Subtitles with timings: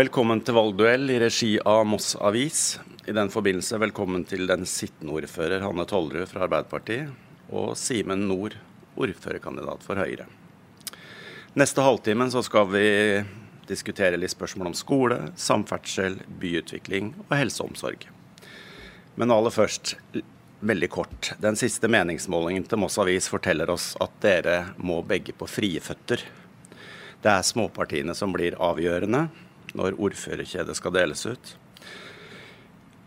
[0.00, 2.78] Velkommen til valgduell i regi av Moss Avis.
[3.10, 8.54] I den forbindelse velkommen til den sittende ordfører Hanne Tollerud fra Arbeiderpartiet og Simen Nord,
[8.96, 10.24] ordførerkandidat for Høyre.
[11.58, 12.86] Neste halvtimen så skal vi
[13.68, 18.08] diskutere litt spørsmål om skole, samferdsel, byutvikling og helse og omsorg.
[19.20, 19.98] Men aller først,
[20.64, 21.34] veldig kort.
[21.44, 26.24] Den siste meningsmålingen til Moss Avis forteller oss at dere må begge på frie føtter.
[27.20, 29.26] Det er småpartiene som blir avgjørende
[29.78, 31.54] når ordførerkjedet skal deles ut.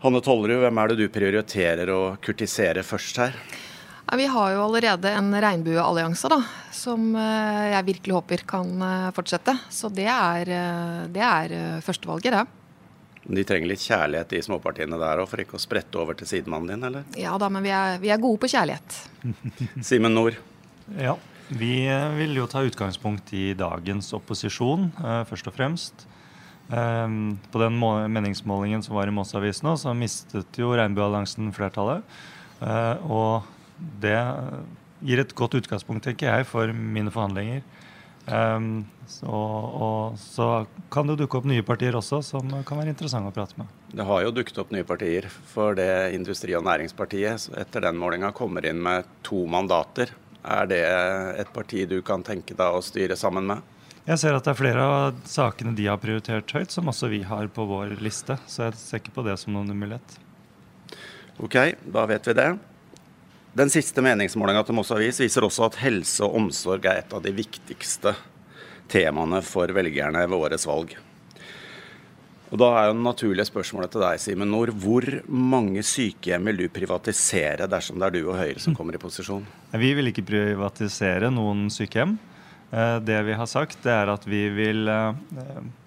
[0.04, 3.38] Hanne Tollerud, hvem er det du prioriterer å kurtisere først her?
[4.12, 6.36] Vi har jo allerede en regnbueallianse da,
[6.76, 9.56] som eh, jeg virkelig håper kan eh, fortsette.
[9.72, 12.44] Så det er, eh, det er førstevalget, det.
[13.24, 16.74] De trenger litt kjærlighet, de småpartiene der òg, for ikke å sprette over til sidemannen
[16.74, 17.06] din, eller?
[17.16, 18.98] Ja da, men vi er, vi er gode på kjærlighet.
[19.88, 20.36] Simen Nord?
[21.00, 21.16] Ja,
[21.48, 21.78] vi
[22.20, 24.90] vil jo ta utgangspunkt i dagens opposisjon,
[25.30, 26.04] først og fremst.
[26.72, 32.04] Um, på den meningsmålingen som var i Moss-avisen, så mistet jo Regnbuealliansen flertallet.
[32.62, 34.16] Uh, og det
[35.04, 37.60] gir et godt utgangspunkt, tenker jeg, for mine forhandlinger.
[38.24, 43.28] Um, så, og så kan det dukke opp nye partier også som kan være interessante
[43.28, 43.68] å prate med.
[43.92, 48.32] Det har jo dukket opp nye partier, for det Industri- og Næringspartiet etter den målinga
[48.32, 50.14] kommer inn med to mandater.
[50.40, 50.82] Er det
[51.44, 53.73] et parti du kan tenke deg å styre sammen med?
[54.04, 57.22] Jeg ser at det er flere av sakene de har prioritert høyt, som også vi
[57.24, 58.36] har på vår liste.
[58.44, 60.18] Så jeg ser ikke på det som noen umulighet.
[61.40, 61.56] Ok,
[61.88, 62.50] da vet vi det.
[63.56, 67.22] Den siste meningsmålinga til Moss Avis viser også at helse og omsorg er et av
[67.24, 68.12] de viktigste
[68.92, 70.92] temaene for velgerne ved årets valg.
[72.52, 74.74] Og Da er jo det naturlige spørsmålet til deg, Simen Nord.
[74.84, 79.00] Hvor mange sykehjem vil du privatisere dersom det er du og Høyre som kommer i
[79.00, 79.48] posisjon?
[79.72, 82.18] Vi vil ikke privatisere noen sykehjem.
[82.74, 85.14] Eh, det vi har sagt, det er at vi vil eh,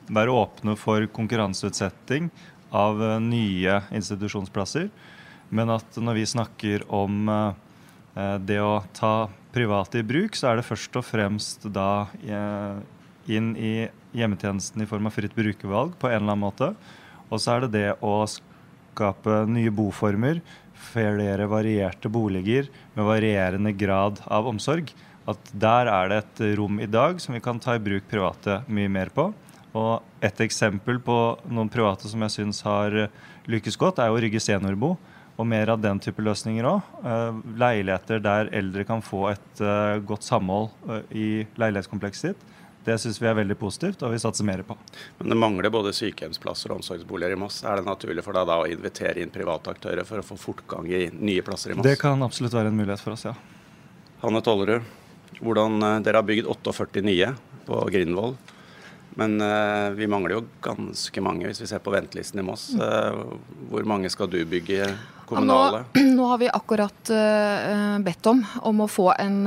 [0.07, 2.29] være åpne for konkurranseutsetting
[2.71, 4.87] av eh, nye institusjonsplasser.
[5.51, 7.29] Men at når vi snakker om
[8.43, 12.09] det å ta private i bruk, så er det først og fremst da
[13.31, 13.87] inn i
[14.17, 16.69] hjemmetjenesten i form av fritt brukervalg på en eller annen måte.
[17.29, 20.41] Og så er det det å skape nye boformer,
[20.91, 24.91] flere varierte boliger med varierende grad av omsorg
[25.27, 28.61] at der er det et rom i dag som vi kan ta i bruk private
[28.71, 29.29] mye mer på.
[29.77, 31.17] Og et eksempel på
[31.51, 32.95] noen private som jeg syns har
[33.51, 34.95] lykkes godt, er jo Rygge seniorbo.
[35.37, 36.85] Og mer av den type løsninger òg.
[37.05, 41.27] Eh, leiligheter der eldre kan få et eh, godt samhold eh, i
[41.61, 42.55] leilighetskomplekset sitt.
[42.87, 44.77] Det syns vi er veldig positivt, og vi satser mer på.
[45.19, 47.59] Men det mangler både sykehjemsplasser og omsorgsboliger i Moss.
[47.67, 50.87] Er det naturlig for deg da å invitere inn private aktører for å få fortgang
[50.87, 51.85] i nye plasser i Moss?
[51.85, 53.35] Det kan absolutt være en mulighet for oss, ja.
[54.23, 54.87] Hanne Tollerud,
[55.39, 57.33] hvordan eh, dere har bygd 48 nye
[57.67, 58.37] på Grindvoll.
[59.17, 62.69] Men uh, vi mangler jo ganske mange hvis vi ser på ventelisten i Moss.
[62.77, 63.33] Uh,
[63.71, 64.91] hvor mange skal du bygge
[65.25, 65.81] kommunale?
[65.97, 69.39] Ja, nå, nå, har vi akkurat uh, bedt om om å få en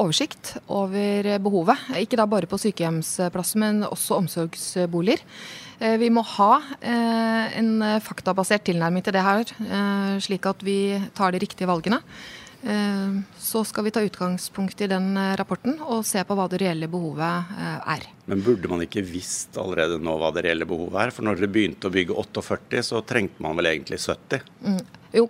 [0.00, 1.90] oversikt over behovet.
[2.00, 5.20] Ikke da bare på sykehjemsplasser, men også omsorgsboliger.
[5.78, 7.68] Vi må ha en
[8.02, 9.52] faktabasert tilnærming til det her,
[10.18, 12.00] slik at vi tar de riktige valgene.
[12.62, 16.58] Eh, så skal vi ta utgangspunkt i den eh, rapporten og se på hva det
[16.64, 18.06] reelle behovet eh, er.
[18.26, 21.12] Men burde man ikke visst allerede nå hva det reelle behovet er?
[21.14, 24.48] For når dere begynte å bygge 48, så trengte man vel egentlig 70?
[24.66, 24.80] Mm.
[25.08, 25.22] Jo,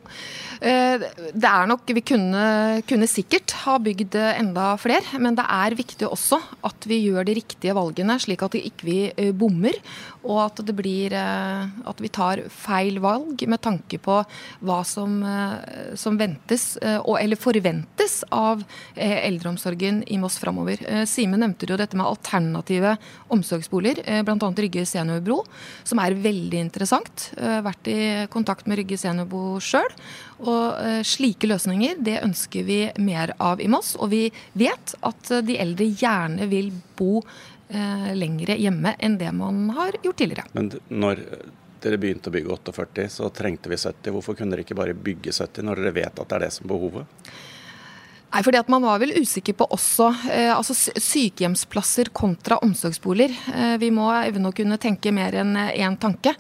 [0.59, 2.41] det er nok Vi kunne,
[2.83, 7.37] kunne, sikkert ha bygd enda flere, men det er viktig også at vi gjør de
[7.39, 9.79] riktige valgene, slik at vi ikke bommer
[10.27, 14.19] og at blir eh, at vi tar feil valg med tanke på
[14.67, 18.63] hva som, eh, som ventes, eh, eller forventes, av
[18.97, 20.81] eldreomsorgen i Moss framover.
[21.07, 22.95] Simen nevnte jo dette med alternative
[23.33, 24.49] omsorgsboliger, bl.a.
[24.59, 25.43] Rygge seniorbro,
[25.87, 27.29] som er veldig interessant.
[27.37, 27.99] Vært i
[28.33, 29.87] kontakt med Rygge seniorbro sjøl.
[30.41, 33.95] Og slike løsninger det ønsker vi mer av i Moss.
[34.01, 34.25] Og vi
[34.59, 37.23] vet at de eldre gjerne vil bo
[37.69, 40.49] eh, lengre hjemme enn det man har gjort tidligere.
[40.53, 41.25] Men når
[41.83, 44.11] dere begynte å bygge 48, så trengte vi 70.
[44.15, 46.67] Hvorfor kunne dere ikke bare bygge 70 når dere vet at det er det som
[46.67, 47.31] er behovet?
[48.29, 53.33] Nei, fordi at Man var vel usikker på også eh, altså sykehjemsplasser kontra omsorgsboliger.
[53.55, 56.35] Eh, vi må evne å kunne tenke mer enn én tanke.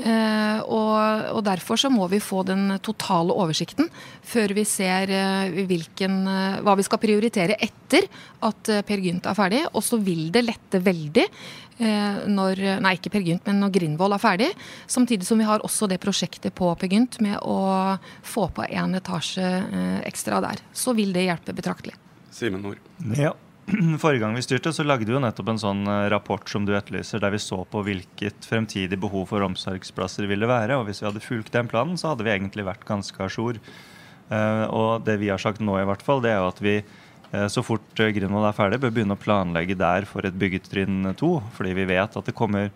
[0.00, 0.96] Eh, og,
[1.36, 3.90] og, Derfor så må vi få den totale oversikten
[4.24, 8.08] før vi ser eh, hvilken, eh, hva vi skal prioritere etter
[8.48, 9.60] at Per Gynt er ferdig.
[9.72, 11.28] Og så vil det lette veldig
[11.82, 14.48] når Nei, ikke Per Gynt, men når Grindvoll er ferdig.
[14.92, 18.94] Samtidig som vi har også det prosjektet på Per Gynt med å få på en
[19.00, 19.48] etasje
[20.06, 20.62] ekstra der.
[20.76, 21.96] Så vil det hjelpe betraktelig.
[22.30, 22.78] Simen Nord.
[23.18, 23.32] Ja,
[24.02, 26.74] Forrige gang vi styrte, så lagde vi jo nettopp en sånn eh, rapport som du
[26.74, 30.80] etterlyser, der vi så på hvilket fremtidig behov for omsorgsplasser ville være.
[30.80, 33.60] Og hvis vi hadde fulgt den planen, så hadde vi egentlig vært ganske a jour.
[34.32, 36.74] Uh, og det vi har sagt nå, i hvert fall, det er jo at vi
[36.80, 41.34] uh, så fort Grindvoll er ferdig, bør begynne å planlegge der for et byggetrinn to.
[41.54, 42.72] Fordi vi vet at det kommer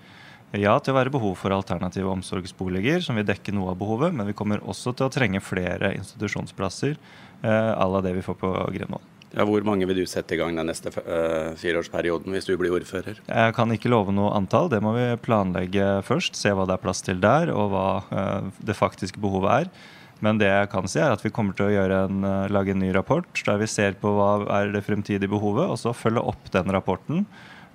[0.53, 4.29] ja til å være behov for alternative omsorgsboliger, som vil dekke noe av behovet, men
[4.29, 6.97] vi kommer også til å trenge flere institusjonsplasser
[7.43, 9.16] à la det vi får på Grindvoll.
[9.37, 12.73] Ja, hvor mange vil du sette i gang den neste uh, fireårsperioden hvis du blir
[12.73, 13.19] ordfører?
[13.21, 16.39] Jeg kan ikke love noe antall, det må vi planlegge først.
[16.41, 19.93] Se hva det er plass til der, og hva uh, det faktiske behovet er.
[20.25, 22.81] Men det jeg kan si er at vi kommer til å en, uh, lage en
[22.81, 24.31] ny rapport der vi ser på hva
[24.63, 27.27] er det fremtidige behovet, og så følge opp den rapporten.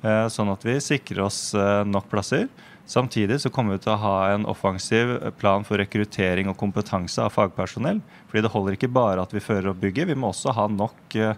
[0.01, 1.51] Sånn at vi sikrer oss
[1.85, 2.47] nok plasser.
[2.91, 7.31] Samtidig så kommer vi til å ha en offensiv plan for rekruttering og kompetanse av
[7.31, 8.01] fagpersonell.
[8.27, 11.15] Fordi det holder ikke bare at vi fører opp bygget, vi må også ha nok,
[11.15, 11.35] eh,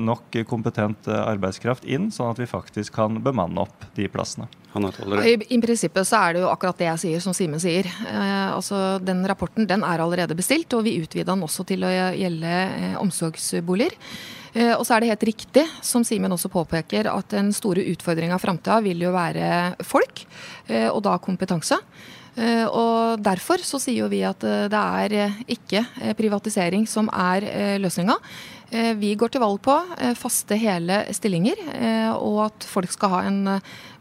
[0.00, 4.48] nok kompetent arbeidskraft inn, sånn at vi faktisk kan bemanne opp de plassene.
[4.74, 7.86] I, I, prinsippet så er det jo akkurat det jeg sier, som Simen sier.
[7.86, 11.92] Eh, altså Den rapporten den er allerede bestilt, og vi utvida den også til å
[11.92, 13.94] gjelde eh, omsorgsboliger.
[14.54, 18.38] Eh, og så er det helt riktig, som Simen også påpeker, at den store utfordringa
[18.38, 20.22] framtida vil jo være folk,
[20.68, 21.80] eh, og da kompetanse.
[22.36, 25.84] Eh, og Derfor så sier jo vi at det er ikke
[26.18, 28.16] privatisering som er løsninga.
[28.74, 29.74] Vi går til valg på
[30.18, 31.60] faste hele stillinger,
[32.18, 33.42] og at folk skal ha en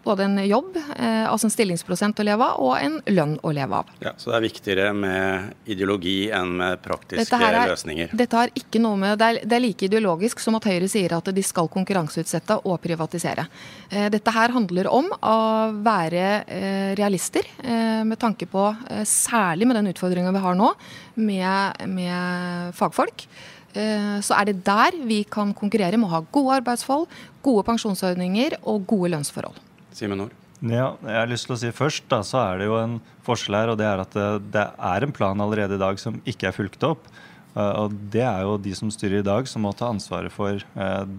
[0.03, 3.79] både en jobb, eh, altså en stillingsprosent å leve av, og en lønn å leve
[3.79, 3.91] av.
[4.03, 8.15] Ja, Så det er viktigere med ideologi enn med praktiske dette er, løsninger?
[8.19, 11.15] Dette har ikke noe med, det er, det er, like ideologisk som at Høyre sier
[11.15, 13.47] at de skal konkurranseutsette og privatisere.
[13.89, 15.37] Eh, dette her handler om å
[15.83, 18.61] være eh, realister med tanke på,
[19.07, 20.69] særlig med den utfordringa vi har nå,
[21.15, 23.25] med, med fagfolk
[23.73, 27.07] så er det der vi kan konkurrere med å ha gode arbeidsforhold,
[27.45, 29.57] gode pensjonsordninger og gode lønnsforhold.
[29.97, 30.39] Simen Nord?
[30.63, 32.95] Ja, jeg har lyst til å si Først da, så er det jo en
[33.27, 36.21] forskjell her, og det er at det, det, er en plan allerede i dag som
[36.29, 37.09] ikke er fulgt opp.
[37.51, 40.63] Uh, og Det er jo de som styrer i dag, som må ta ansvaret for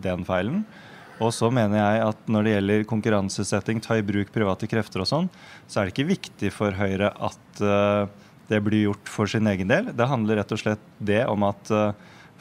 [0.05, 0.65] den feilen.
[1.23, 5.11] Og så mener jeg at når det gjelder konkurransesetting, ta i bruk private krefter og
[5.11, 5.29] sånn,
[5.69, 7.63] så er det ikke viktig for Høyre at
[8.49, 9.93] det blir gjort for sin egen del.
[9.95, 11.71] Det handler rett og slett det om at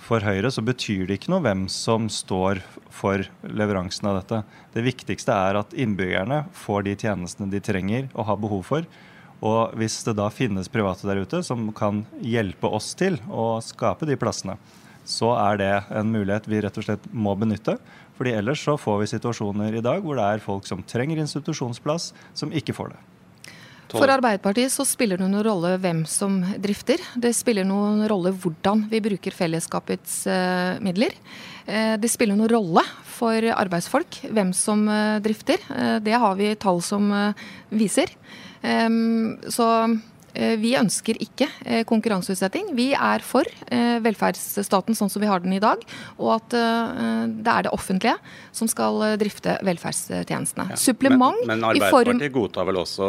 [0.03, 2.59] for Høyre så betyr det ikke noe hvem som står
[2.93, 4.41] for leveransen av dette.
[4.75, 8.87] Det viktigste er at innbyggerne får de tjenestene de trenger og har behov for.
[9.43, 14.07] Og hvis det da finnes private der ute som kan hjelpe oss til å skape
[14.07, 14.57] de plassene,
[15.03, 17.75] så er det en mulighet vi rett og slett må benytte.
[18.15, 22.11] Fordi ellers så får vi situasjoner i dag hvor det er folk som trenger institusjonsplass,
[22.37, 23.01] som ikke får det.
[23.93, 27.01] For Arbeiderpartiet så spiller det noen rolle hvem som drifter.
[27.13, 31.13] Det spiller noen rolle hvordan vi bruker fellesskapets uh, midler.
[31.67, 35.61] Uh, det spiller noen rolle for arbeidsfolk hvem som uh, drifter.
[36.01, 37.13] det har vi tall som
[37.69, 38.09] viser.
[38.63, 42.71] Um, så Eh, vi ønsker ikke eh, konkurranseutsetting.
[42.77, 45.83] Vi er for eh, velferdsstaten sånn som vi har den i dag,
[46.17, 48.15] og at det er det offentlige
[48.55, 50.67] som skal drifte velferdstjenestene.
[50.73, 52.35] Ja, Supplement men, men Arbeiderpartiet form...
[52.35, 53.07] godtar vel også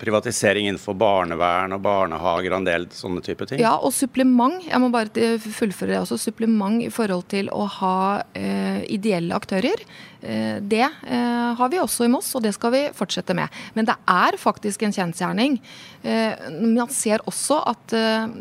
[0.00, 3.60] privatisering innenfor barnevern og barnehager og en del sånne type ting?
[3.62, 4.60] Ja, og supplement.
[4.66, 6.18] Jeg må bare fullføre det også.
[6.20, 7.96] Supplement i forhold til å ha
[8.36, 9.82] eh, ideelle aktører.
[10.26, 13.52] Eh, det eh, har vi også i Moss, og det skal vi fortsette med.
[13.76, 15.60] Men det er faktisk en kjensgjerning.
[16.02, 17.94] Eh, man ser også at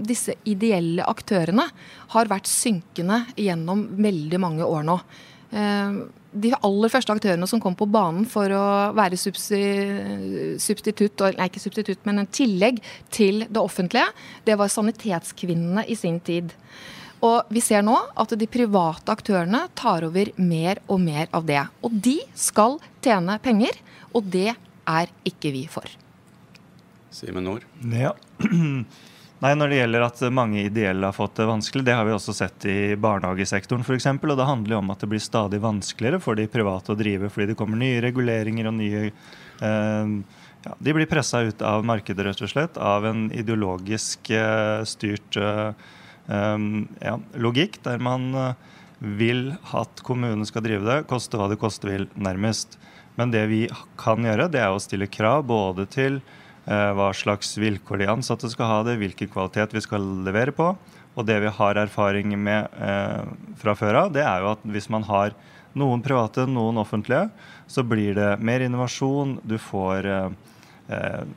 [0.05, 1.67] disse ideelle aktørene
[2.15, 4.97] har vært synkende gjennom veldig mange år nå.
[6.35, 12.01] De aller første aktørene som kom på banen for å være substitutt, nei ikke substitutt,
[12.07, 12.81] men en tillegg
[13.13, 14.09] til det offentlige,
[14.43, 16.51] det var sanitetskvinnene i sin tid.
[17.25, 21.63] Og vi ser nå at de private aktørene tar over mer og mer av det.
[21.85, 23.77] Og de skal tjene penger,
[24.13, 25.89] og det er ikke vi for.
[27.15, 27.65] Simen Nord?
[27.95, 28.13] Ja.
[29.43, 32.33] Nei, Når det gjelder at mange ideelle har fått det vanskelig, det har vi også
[32.33, 34.07] sett i barnehagesektoren f.eks.
[34.15, 37.29] Og det handler jo om at det blir stadig vanskeligere for de private å drive
[37.29, 40.15] fordi det kommer nye reguleringer og nye eh,
[40.65, 45.37] ja, De blir pressa ut av markedet, rett og slett, av en ideologisk eh, styrt
[45.37, 45.75] eh,
[46.27, 48.53] ja, logikk, der man eh,
[48.99, 52.79] vil at kommunen skal drive det, koste hva det koste vil, nærmest.
[53.19, 53.65] Men det vi
[53.99, 58.49] kan gjøre, det er å stille krav både til eh, hva slags vilkår de ansatte
[58.51, 60.73] skal ha det, hvilken kvalitet vi skal levere på.
[61.15, 63.21] Og det vi har erfaring med eh,
[63.61, 65.35] fra før av, det er jo at hvis man har
[65.75, 67.29] noen private, noen offentlige,
[67.67, 70.27] så blir det mer innovasjon, du får eh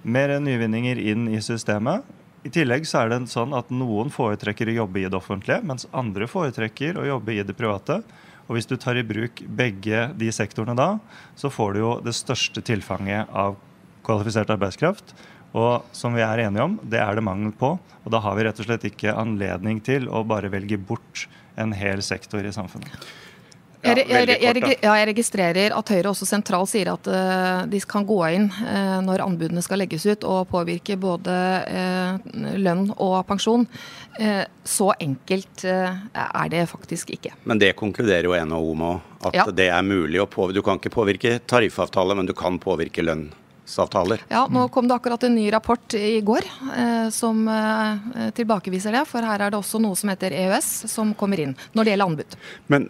[0.05, 2.05] mer nyvinninger inn i systemet.
[2.47, 5.89] I tillegg så er det sånn at noen foretrekker å jobbe i det offentlige, mens
[5.91, 8.01] andre foretrekker å jobbe i det private.
[8.47, 10.93] Og hvis du tar i bruk begge de sektorene da,
[11.37, 13.59] så får du jo det største tilfanget av
[14.07, 15.13] kvalifisert arbeidskraft.
[15.59, 17.75] Og som vi er enige om, det er det mangel på.
[18.05, 21.27] Og da har vi rett og slett ikke anledning til å bare velge bort
[21.59, 23.09] en hel sektor i samfunnet.
[23.79, 27.79] Ja, jeg, jeg, jeg, ja, jeg, registrerer at Høyre også sentralt sier at uh, de
[27.87, 31.37] kan gå inn uh, når anbudene skal legges ut og påvirke både
[31.71, 32.19] uh,
[32.59, 33.69] lønn og pensjon.
[34.67, 37.31] så enkelt er det faktisk ikke.
[37.47, 39.45] Men det konkluderer jo NHO med, at ja.
[39.47, 40.59] det er mulig å påvirke.
[40.59, 43.29] Du kan ikke påvirke tariffavtale, men du kan påvirke lønn.
[44.29, 46.45] Ja, Nå kom det akkurat en ny rapport i går
[46.77, 49.05] eh, som eh, tilbakeviser det.
[49.05, 52.09] For her er det også noe som heter EØS som kommer inn når det gjelder
[52.09, 52.39] anbud.
[52.73, 52.89] Men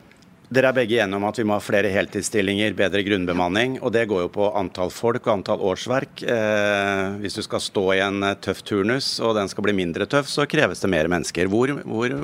[0.48, 3.76] dere er begge enige om at vi må ha flere heltidsstillinger, bedre grunnbemanning.
[3.82, 6.22] og Det går jo på antall folk og antall årsverk.
[6.24, 10.06] Eh, hvis du skal stå i en eh, tøff turnus og den skal bli mindre
[10.08, 11.50] tøff, så kreves det mer mennesker.
[11.52, 12.14] Hvor, hvor,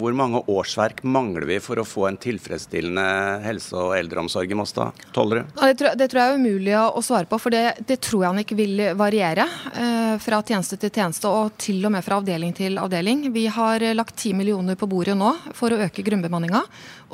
[0.00, 3.04] hvor mange årsverk mangler vi for å få en tilfredsstillende
[3.44, 4.88] helse- og eldreomsorg i Moss da?
[5.12, 5.52] Tollerud?
[5.60, 8.32] Det, tror, det tror jeg er umulig å svare på, for det, det tror jeg
[8.32, 12.56] han ikke vil variere eh, fra tjeneste til tjeneste, og til og med fra avdeling
[12.56, 13.28] til avdeling.
[13.36, 16.64] Vi har lagt ti millioner på bordet nå for å øke grunnbemanninga.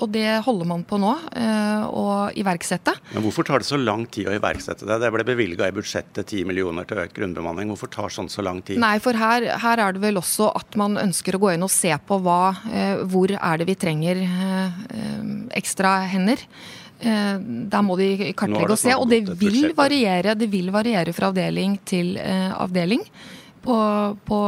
[0.01, 2.05] Og det holder man på nå eh, å
[2.39, 2.95] iverksette.
[3.15, 4.99] Men Hvorfor tar det så lang tid å iverksette det?
[5.03, 7.73] Det ble bevilga i budsjettet 10 millioner til økt grunnbemanning.
[7.73, 8.81] Hvorfor tar sånn så lang tid?
[8.83, 11.73] Nei, for her, her, er det vel også at man ønsker å gå inn og
[11.73, 14.85] se på hva, eh, hvor er det vi trenger eh,
[15.61, 16.45] ekstra hender.
[17.01, 21.79] Der må de kartlegge og se, og det vil variere, det vil variere fra avdeling
[21.89, 23.01] til avdeling
[23.63, 23.77] på,
[24.25, 24.39] på,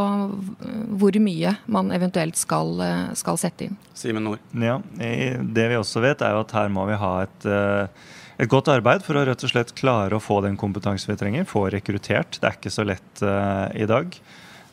[1.00, 2.80] hvor mye man eventuelt skal,
[3.18, 3.76] skal sette inn.
[3.98, 4.42] Simen Nord.
[4.56, 8.06] Ja, det vi også vet, er jo at her må vi ha et, eh,
[8.42, 11.48] et godt arbeid for å rett og slett klare å få den kompetansen vi trenger,
[11.48, 12.40] få rekruttert.
[12.40, 14.16] Det er ikke så lett uh, i dag.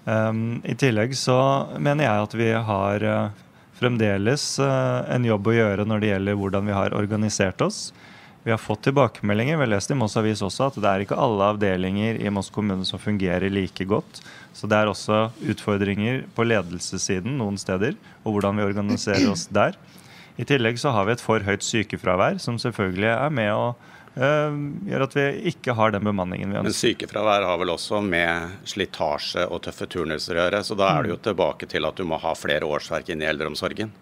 [0.06, 1.38] Um, I tillegg så
[1.78, 6.40] mener jeg at vi har uh, fremdeles uh, en jobb å gjøre når det gjelder
[6.40, 7.90] hvordan vi har organisert oss.
[8.50, 11.18] Vi har fått tilbakemeldinger vi har lest i Moss Avis også, at det er ikke
[11.22, 14.24] alle avdelinger i Moss kommune som fungerer like godt.
[14.58, 15.20] Så det er også
[15.54, 19.78] utfordringer på ledelsessiden noen steder, og hvordan vi organiserer oss der.
[20.42, 23.70] I tillegg så har vi et for høyt sykefravær, som selvfølgelig er med å
[24.18, 24.60] øh,
[24.96, 26.74] gjøre at vi ikke har den bemanningen vi ønsker.
[26.74, 31.06] Men sykefravær har vel også med slitasje og tøffe turnuser å gjøre, så da er
[31.06, 33.94] det jo tilbake til at du må ha flere årsverk inn i eldreomsorgen.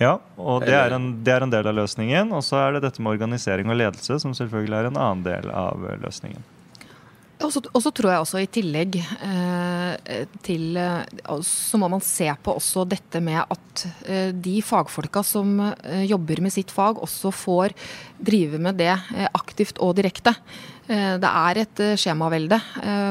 [0.00, 2.32] Ja, og det er, en, det er, en, del av løsningen.
[2.32, 5.50] Og så er det dette med organisering og ledelse, som selvfølgelig er en annen del
[5.52, 6.46] av løsningen.
[7.40, 12.54] Og så tror jeg også i tillegg eh, til eh, Så må man se på
[12.58, 17.74] også dette med at eh, de fagfolka som eh, jobber med sitt fag, også får
[18.20, 20.34] drive med det eh, aktivt og direkte.
[20.90, 22.58] Eh, det er et skjemavelde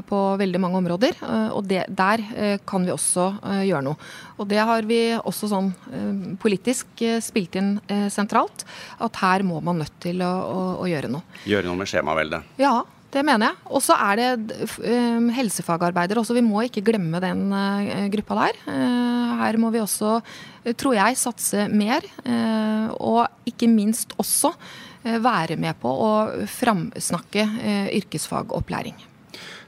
[0.10, 1.18] på veldig mange områder,
[1.56, 2.22] og det, der
[2.68, 3.26] kan vi også
[3.66, 4.10] gjøre noe.
[4.38, 5.72] Og det har vi også sånn
[6.42, 7.76] politisk spilt inn
[8.12, 8.66] sentralt,
[9.00, 11.40] at her må man nødt til å, å, å gjøre noe.
[11.50, 12.56] Gjøre noe med skjemaveldet?
[12.62, 12.80] Ja,
[13.14, 13.60] det mener jeg.
[13.74, 16.38] Og så er det um, helsefagarbeidere også.
[16.38, 18.62] Vi må ikke glemme den uh, gruppa der.
[18.70, 22.06] Uh, her må vi også, uh, tror jeg, satse mer.
[23.00, 24.52] og ikke minst også
[25.04, 26.10] være med på å
[26.52, 27.46] framsnakke
[27.96, 28.98] yrkesfagopplæring.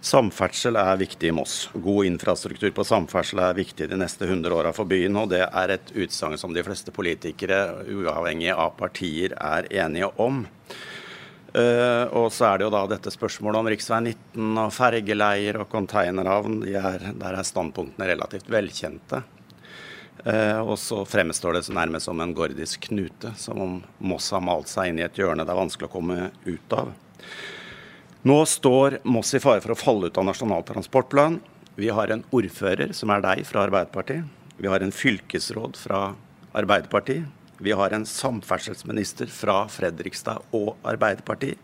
[0.01, 1.69] Samferdsel er viktig i Moss.
[1.73, 5.15] God infrastruktur på samferdsel er viktig de neste 100 åra for byen.
[5.21, 10.43] Og det er et utsagn som de fleste politikere, uavhengig av partier, er enige om.
[11.51, 13.81] Uh, og så er det jo da dette spørsmålet om rv.
[14.07, 16.61] 19 og fergeleier og containerhavn.
[16.63, 19.23] De der er standpunktene relativt velkjente.
[20.21, 24.43] Uh, og så fremstår det så nærmest som en gordisk knute, som om Moss har
[24.45, 26.93] malt seg inn i et hjørne det er vanskelig å komme ut av.
[28.27, 31.39] Nå står Moss i fare for å falle ut av Nasjonal transportplan.
[31.75, 34.27] Vi har en ordfører, som er deg, fra Arbeiderpartiet.
[34.61, 36.11] Vi har en fylkesråd fra
[36.53, 37.40] Arbeiderpartiet.
[37.61, 41.59] Vi har en samferdselsminister fra Fredrikstad og Arbeiderpartiet.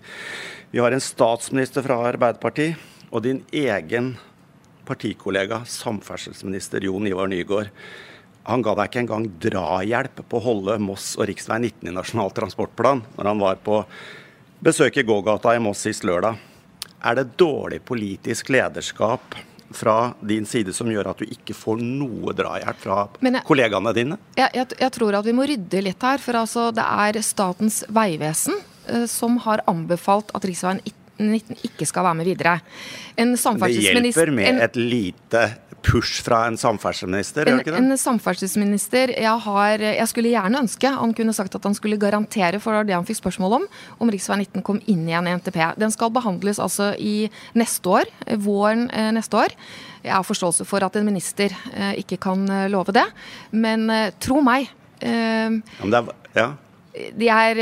[0.70, 2.78] Vi har en statsminister fra Arbeiderpartiet.
[3.10, 4.12] Og din egen
[4.86, 7.72] partikollega, samferdselsminister Jon Ivar Nygaard,
[8.48, 11.42] han ga deg ikke engang drahjelp på å holde Moss og rv.
[11.58, 13.82] 19 i Nasjonal transportplan når han var på
[14.64, 16.38] besøk i gågata i Moss sist lørdag.
[17.04, 19.36] Er det dårlig politisk lederskap
[19.76, 24.20] fra din side som gjør at du ikke får noe drahjelp fra jeg, kollegaene dine?
[24.38, 26.22] Jeg, jeg, jeg, tror at vi må rydde litt her.
[26.24, 28.58] For altså, det er Statens vegvesen
[28.88, 30.84] eh, som har anbefalt at riksveien
[31.18, 32.60] 19 ikke skal være med videre.
[33.18, 35.48] det hjelper med en, et lite
[35.88, 37.50] push fra en samferdselsminister?
[37.52, 42.00] En, en samferdselsminister jeg, har, jeg skulle gjerne ønske han kunne sagt at han skulle
[42.02, 43.68] garantere for det han fikk spørsmål om,
[44.04, 44.20] om rv.
[44.20, 45.60] 19 kom inn igjen i NTP.
[45.80, 48.12] Den skal behandles altså i neste år,
[48.44, 49.56] våren eh, neste år.
[50.04, 53.08] Jeg har forståelse for at en minister eh, ikke kan eh, love det,
[53.52, 53.88] men
[54.24, 54.72] tro meg.
[55.02, 56.52] ja, men det er, ja.
[56.98, 57.60] Jeg er,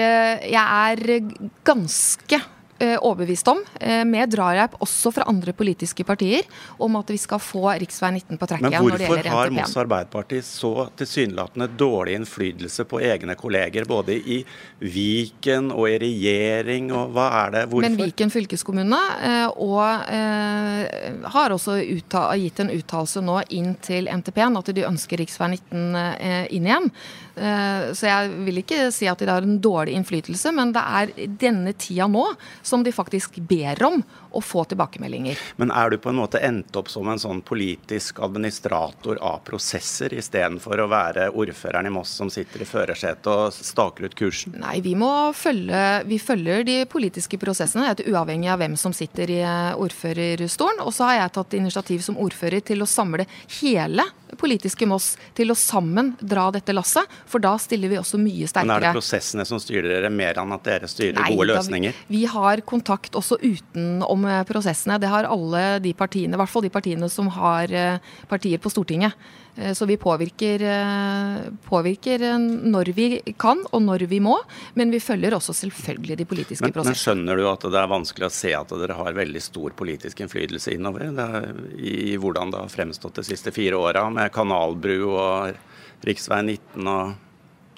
[0.47, 1.31] jeg er
[1.67, 6.43] ganske Eh, overbevist om, eh, med drahjelp også fra andre politiske partier,
[6.79, 7.85] om at vi skal få rv.
[7.85, 13.35] 19 på trekk igjen Men hvorfor har Moss Arbeiderparti så tilsynelatende dårlig innflytelse på egne
[13.39, 14.41] kolleger, både i
[14.79, 17.63] Viken og i regjering, og hva er det?
[17.69, 17.87] Hvorfor?
[17.87, 24.59] Men Viken fylkeskommune eh, og, eh, har også gitt en uttalelse nå inn til NTP-en
[24.59, 25.31] at de ønsker rv.
[25.55, 26.91] 19 eh, inn igjen.
[27.35, 31.13] Eh, så jeg vil ikke si at de har en dårlig innflytelse, men det er
[31.41, 32.27] denne tida nå
[32.63, 34.03] som de faktisk ber om
[34.35, 35.39] å få tilbakemeldinger.
[35.61, 40.15] Men er du på en måte endt opp som en sånn politisk administrator av prosesser,
[40.15, 44.57] istedenfor å være ordføreren i Moss som sitter i førersetet og staker ut kursen?
[44.63, 49.39] Nei, vi må følge Vi følger de politiske prosessene, uavhengig av hvem som sitter i
[49.79, 50.83] ordførerstolen.
[50.83, 53.25] Og så har jeg tatt initiativ som ordfører til å samle
[53.59, 54.05] hele
[54.39, 58.67] politiske Moss til å sammen dra dette lasset, for da stiller vi også mye sterkere.
[58.69, 61.95] Men Er det prosessene som styrer dere, mer enn at dere styrer Nei, gode løsninger?
[62.07, 64.99] Vi, vi, har kontakt også utenom eh, prosessene.
[65.01, 68.73] Det har alle de partiene, i hvert fall de partiene som har eh, partier på
[68.73, 69.15] Stortinget.
[69.55, 74.35] Eh, så vi påvirker, eh, påvirker, eh, når vi kan og når vi må,
[74.73, 76.91] men vi følger også selvfølgelig de politiske men, prosessene.
[76.91, 80.19] Men skjønner du at det er vanskelig å se at dere har veldig stor politisk
[80.25, 81.07] innflytelse innover?
[81.79, 85.55] I hvordan det har fremstått de siste fire åra, med kanalbru og
[86.03, 86.17] rv.
[86.43, 87.15] 19 og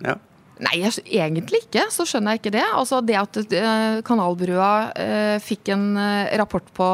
[0.04, 0.18] ja.
[0.58, 1.84] Nei, jeg, egentlig ikke.
[1.94, 2.66] Så skjønner jeg ikke det.
[2.74, 6.88] Altså Det at uh, Kanalbrua uh, fikk en uh, rapport på,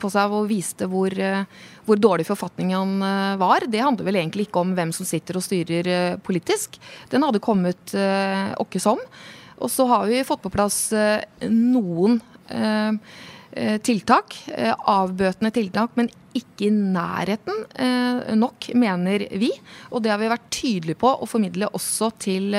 [0.00, 1.12] på, seg og viste hvor,
[1.86, 3.02] hvor dårlig forfatningen
[3.40, 6.78] var, det handler vel egentlig ikke om hvem som sitter og styrer politisk.
[7.10, 9.00] Den hadde kommet uh, åkke som.
[9.62, 10.88] Og så har vi fått på plass
[11.46, 12.16] noen
[13.86, 14.34] tiltak,
[14.90, 17.60] avbøtende tiltak, men ikke i nærheten
[18.40, 19.52] nok, mener vi.
[19.92, 22.58] Og det har vi vært tydelige på å formidle også til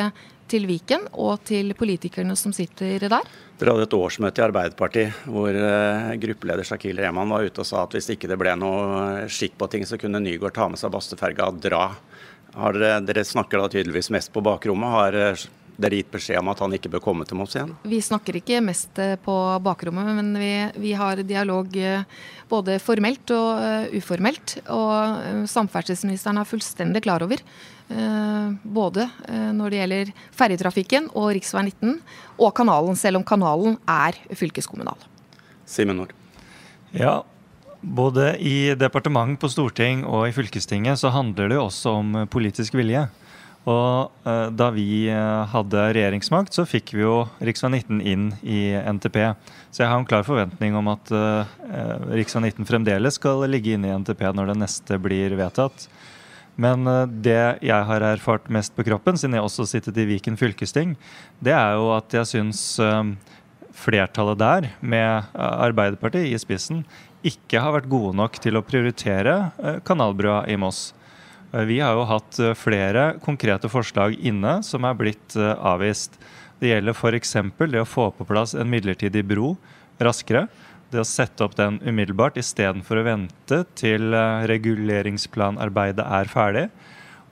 [0.53, 3.33] til Viken og til politikerne som sitter der?
[3.63, 7.85] Dere hadde et årsmøte i Arbeiderpartiet hvor uh, gruppeleder Shakil Rehman var ute og sa
[7.85, 10.91] at hvis ikke det ble noe skikk på ting, så kunne Nygaard ta med seg
[10.91, 11.85] Bastøferga og dra.
[12.51, 14.91] Dere, dere snakker da tydeligvis mest på bakrommet.
[14.97, 15.45] Har uh,
[15.77, 17.73] dere gitt beskjed om at han ikke bør komme til Moss igjen?
[17.87, 20.53] Vi snakker ikke mest eh, på bakrommet, men vi,
[20.87, 21.77] vi har dialog
[22.49, 24.59] både formelt og uformelt.
[24.73, 27.41] Og samferdselsministeren er fullstendig klar over
[27.89, 31.43] Eh, både eh, når det gjelder ferjetrafikken og rv.
[31.43, 31.97] 19
[32.39, 34.97] og kanalen, selv om kanalen er fylkeskommunal.
[35.69, 36.13] Simen Nord.
[36.95, 37.21] Ja,
[37.81, 42.77] både i departement, på storting og i fylkestinget så handler det jo også om politisk
[42.79, 43.05] vilje.
[43.63, 45.07] Og eh, da vi
[45.53, 47.53] hadde regjeringsmakt, så fikk vi jo rv.
[47.69, 49.19] 19 inn i NTP.
[49.71, 52.23] Så jeg har en klar forventning om at rv.
[52.23, 55.87] 19 fremdeles skal ligge inne i NTP når det neste blir vedtatt.
[56.59, 60.37] Men eh, det jeg har erfart mest på kroppen, siden jeg også sittet i Viken
[60.39, 60.95] fylkesting,
[61.43, 63.13] det er jo at jeg syns eh,
[63.73, 66.83] flertallet der, med Arbeiderpartiet i spissen,
[67.25, 70.91] ikke har vært gode nok til å prioritere eh, kanalbrua i Moss.
[71.53, 76.17] Vi har jo hatt flere konkrete forslag inne som er blitt avvist.
[76.57, 77.35] Det gjelder f.eks.
[77.69, 79.51] det å få på plass en midlertidig bro
[80.01, 80.47] raskere
[80.93, 86.67] det å sette opp den umiddelbart istedenfor å vente til eh, reguleringsplanarbeidet er ferdig.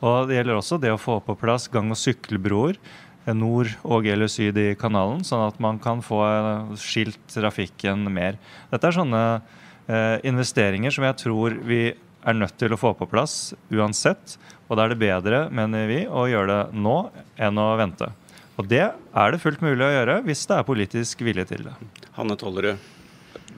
[0.02, 4.10] Og Det gjelder også det å få på plass gang- og sykkelbroer eh, nord og
[4.10, 8.40] eller syd i kanalen, sånn at man kan få eh, skilt trafikken mer.
[8.74, 11.84] Dette er sånne eh, investeringer som jeg tror vi
[12.26, 14.38] er nødt til å få på plass uansett.
[14.70, 16.98] Og da er det bedre, mener vi, å gjøre det nå
[17.42, 18.12] enn å vente.
[18.60, 21.76] Og det er det fullt mulig å gjøre hvis det er politisk vilje til det.
[22.18, 22.80] Hanne Tollerud,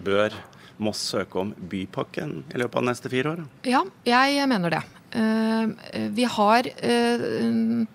[0.06, 0.36] bør
[0.84, 3.44] Moss søke om bypakken i løpet av de neste fire år?
[3.70, 4.82] Ja, jeg mener det.
[5.14, 7.28] Eh, vi har eh,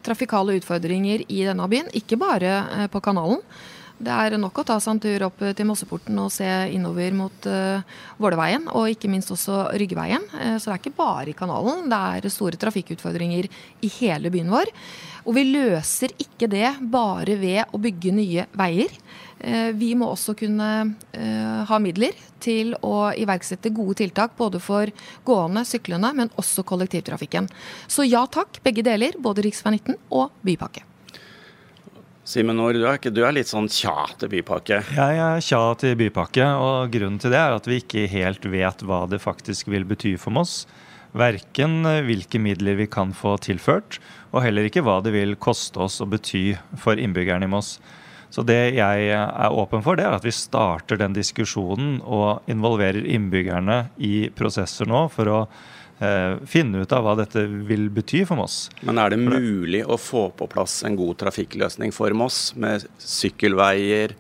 [0.07, 3.43] trafikale utfordringer i denne byen, ikke bare eh, på kanalen.
[3.99, 7.47] Det er nok å ta seg en tur opp til Mosseporten og se innover mot
[7.51, 7.83] uh,
[8.23, 10.23] Vålerveien, og ikke minst også Ryggeveien.
[10.37, 14.53] Uh, så det er ikke bare i kanalen, det er store trafikkutfordringer i hele byen
[14.55, 14.71] vår.
[15.27, 18.95] Og vi løser ikke det bare ved å bygge nye veier.
[19.43, 20.69] Uh, vi må også kunne
[21.69, 24.93] ha midler til å iverksette gode tiltak både for
[25.27, 27.51] gående, syklende, men også kollektivtrafikken.
[27.91, 29.19] Så ja takk, begge deler.
[29.19, 29.59] Både rv.
[29.75, 30.87] 19 og bypakke.
[32.29, 34.83] Simen Aar, du, du, er litt sånn tja til bypakke?
[34.93, 38.85] Jeg er tja til bypakke, og grunnen til det er at vi ikke helt vet
[38.85, 40.67] hva det faktisk vil bety for Moss.
[41.17, 43.97] Verken hvilke midler vi kan få tilført,
[44.29, 47.79] og heller ikke hva det vil koste oss å bety for innbyggerne i Moss.
[48.29, 53.09] Så det jeg er åpen for, det er at vi starter den diskusjonen og involverer
[53.09, 55.43] innbyggerne i prosesser nå for å
[56.47, 58.69] finne ut av hva dette vil bety for Moss.
[58.87, 64.15] Men er det mulig å få på plass en god trafikkløsning for Moss, med sykkelveier,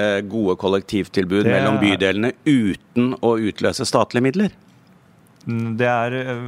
[0.00, 1.52] eh, gode kollektivtilbud det...
[1.52, 4.56] mellom bydelene, uten å utløse statlige midler?
[5.44, 6.42] Det er eh,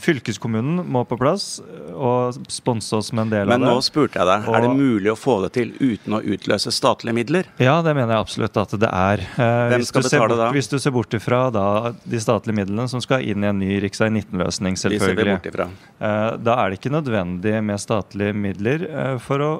[0.00, 1.60] Fylkeskommunen må på plass
[1.92, 3.66] og sponse oss med en del Men av det.
[3.66, 4.56] Men nå spurte jeg deg, og...
[4.56, 7.50] er det mulig å få det til uten å utløse statlige midler?
[7.60, 9.24] Ja, det mener jeg absolutt at det er.
[9.36, 10.48] Eh, Hvem skal betale bort, da?
[10.56, 11.66] Hvis du ser bort ifra da,
[12.04, 13.90] de statlige midlene som skal inn i en ny rv.
[13.92, 15.68] 19-løsning, selvfølgelig.
[16.00, 18.88] Eh, da er det ikke nødvendig med statlige midler
[19.22, 19.52] for å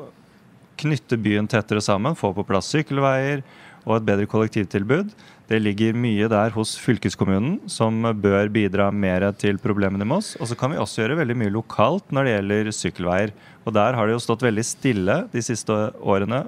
[0.83, 3.45] knytte byen tettere sammen, få på plass sykkelveier
[3.87, 5.13] og et bedre kollektivtilbud.
[5.51, 10.33] Det ligger mye der hos fylkeskommunen som bør bidra mer til problemene i Moss.
[10.41, 13.35] Og så kan vi også gjøre veldig mye lokalt når det gjelder sykkelveier.
[13.67, 16.45] Og der har det jo stått veldig stille de siste årene.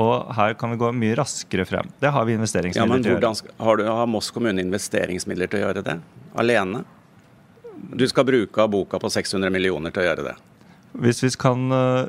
[0.00, 1.88] Og her kan vi gå mye raskere frem.
[2.00, 3.54] Det har vi investeringsmidler ja, men til å gjøre.
[3.66, 5.98] Har, du, har Moss kommune investeringsmidler til å gjøre det?
[6.40, 6.84] Alene?
[7.92, 10.36] Du skal bruke av boka på 600 millioner til å gjøre det.
[10.92, 12.04] Hvis vi kan uh,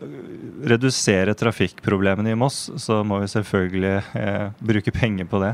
[0.67, 5.53] redusere trafikkproblemene i Moss, så må vi selvfølgelig uh, bruke penger på det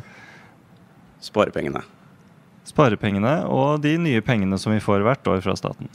[1.23, 1.83] sparepengene?
[2.69, 5.89] Sparepengene og de nye pengene som vi får hvert år fra staten.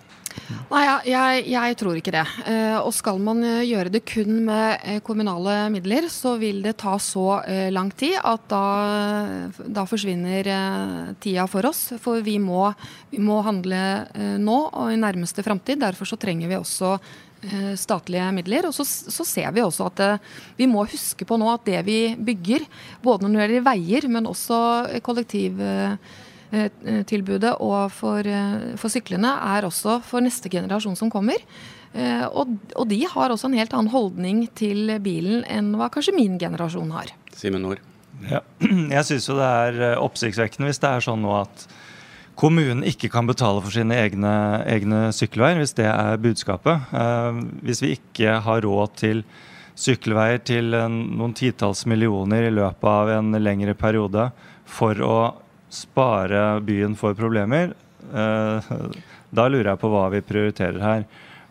[0.67, 2.25] Nei, jeg, jeg, tror ikke det.
[2.51, 6.75] Eh, og skal man eh, gjøre det kun med eh, kommunale midler, så vil det
[6.83, 7.39] ta så
[7.73, 8.65] lang tid at da,
[9.55, 10.51] da forsvinner
[11.23, 11.87] tida for oss.
[12.03, 12.67] For vi må,
[13.13, 13.81] vi må handle
[14.43, 15.81] nå og i nærmeste framtid.
[15.85, 16.97] Derfor så trenger vi også
[17.79, 18.69] statlige midler.
[18.69, 20.05] Og så, så, ser vi også at
[20.57, 22.65] vi må huske på nå at det vi bygger,
[23.05, 24.61] både når det gjelder veier, men også
[25.05, 25.61] kollektiv
[26.55, 31.41] Eh, og for, eh, for, syklene er også for neste generasjon som kommer.
[31.95, 36.15] Eh, og, og, de har også en helt annen holdning til bilen enn hva kanskje
[36.15, 37.11] min generasjon har.
[37.35, 37.83] Simen Nord.
[38.31, 38.43] Ja.
[38.95, 41.67] Jeg syns jo det er oppsiktsvekkende hvis det er sånn nå at
[42.35, 44.35] kommunen ikke kan betale for sine egne,
[44.67, 46.93] egne sykkelveier, hvis det er budskapet.
[47.63, 49.25] hvis vi ikke har råd til
[49.75, 54.31] sykkelveier til noen titalls millioner i løpet av en lengre periode
[54.65, 55.19] for å
[55.75, 57.75] spare byen for problemer,
[58.15, 58.75] eh,
[59.35, 61.07] da lurer jeg på hva vi prioriterer her.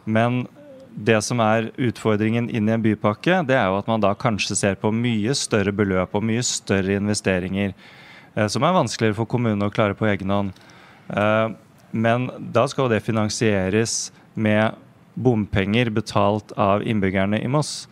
[0.06, 0.46] Men
[0.94, 4.56] det som er utfordringen inn i en bypakke, det er jo at man da kanskje
[4.56, 7.74] ser på mye større beløp og mye større investeringer,
[8.36, 10.54] eh, som er vanskeligere for kommunene å klare på egen hånd.
[11.10, 11.48] Eh,
[11.92, 14.80] men da skal det finansieres med
[15.14, 17.84] bompenger betalt av innbyggerne i Moss.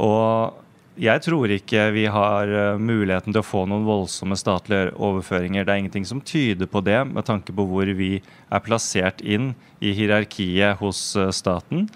[0.00, 0.54] Og
[0.94, 5.66] jeg tror ikke vi har eh, muligheten til å få noen voldsomme statlige overføringer.
[5.66, 9.52] Det er ingenting som tyder på det, med tanke på hvor vi er plassert inn
[9.82, 11.88] i hierarkiet hos eh, staten.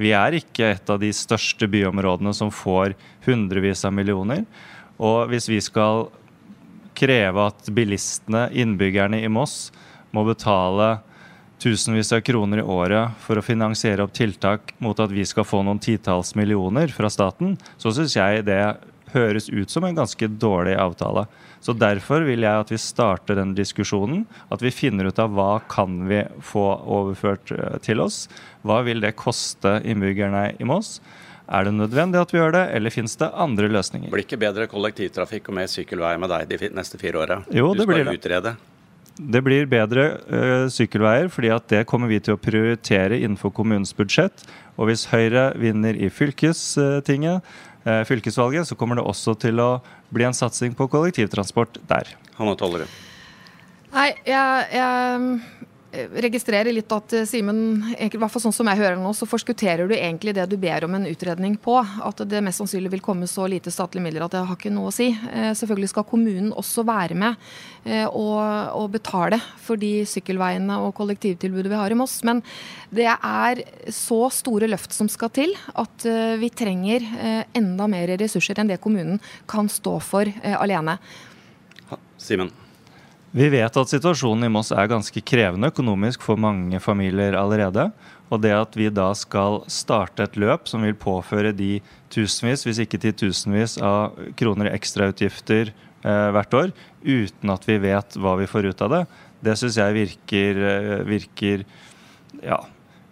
[0.00, 2.96] Vi er ikke et av de største byområdene som får
[3.28, 4.44] hundrevis av millioner.
[4.96, 6.08] Og hvis vi skal
[6.96, 9.68] kreve at bilistene, innbyggerne i Moss,
[10.16, 10.96] må betale
[11.62, 15.62] tusenvis av kroner i året for å finansiere opp tiltak mot at vi skal få
[15.64, 18.60] noen titalls millioner fra staten, så syns jeg det
[19.14, 21.26] høres ut som en ganske dårlig avtale.
[21.60, 24.26] Så Derfor vil jeg at vi starter den diskusjonen.
[24.52, 28.26] At vi finner ut av hva kan vi få overført eh, til oss.
[28.66, 31.00] Hva vil det koste innbyggerne i Moss?
[31.46, 34.10] Er det nødvendig at vi gjør det, eller finnes det andre løsninger?
[34.10, 37.42] Blir ikke bedre kollektivtrafikk og mer sykkelvei med deg de neste fire åra?
[37.54, 38.16] Jo, det blir det.
[38.18, 38.56] Utrede.
[39.16, 43.94] Det blir bedre uh, sykkelveier, fordi at det kommer vi til å prioritere innenfor kommunens
[43.96, 44.44] budsjett.
[44.76, 47.46] Og hvis Høyre vinner i fylkestinget,
[47.88, 49.70] uh, fylkesvalget, så kommer det også til å
[50.12, 52.12] bli en satsing på kollektivtransport der.
[52.36, 52.92] Hanne Tollerud.
[53.96, 55.66] Nei, jeg, jeg
[56.22, 59.88] registrerer litt at Simon, Simen, i hvert fall sånn som jeg hører nå, så forskutterer
[59.88, 61.76] du egentlig det du ber om en utredning på.
[61.78, 64.90] At det mest sannsynlig vil komme så lite statlige midler at det har ikke noe
[64.90, 65.08] å si.
[65.12, 67.38] Eh, selvfølgelig skal kommunen også være med
[67.84, 68.40] eh, og,
[68.76, 72.18] og betale for de sykkelveiene og kollektivtilbudet vi har i Moss.
[72.26, 72.42] Men
[72.94, 76.06] det er så store løft som skal til at
[76.40, 77.04] vi trenger
[77.56, 79.18] enda mer ressurser enn det kommunen
[79.50, 80.98] kan stå for alene.
[82.16, 82.65] Simen.
[83.36, 87.90] Vi vet at situasjonen i Moss er ganske krevende økonomisk for mange familier allerede.
[88.32, 92.80] Og det at vi da skal starte et løp som vil påføre de tusenvis, hvis
[92.86, 96.72] ikke titusenvis av kroner i ekstrautgifter eh, hvert år,
[97.04, 99.02] uten at vi vet hva vi får ut av det,
[99.44, 101.66] det syns jeg virker, eh, virker
[102.40, 102.62] ja,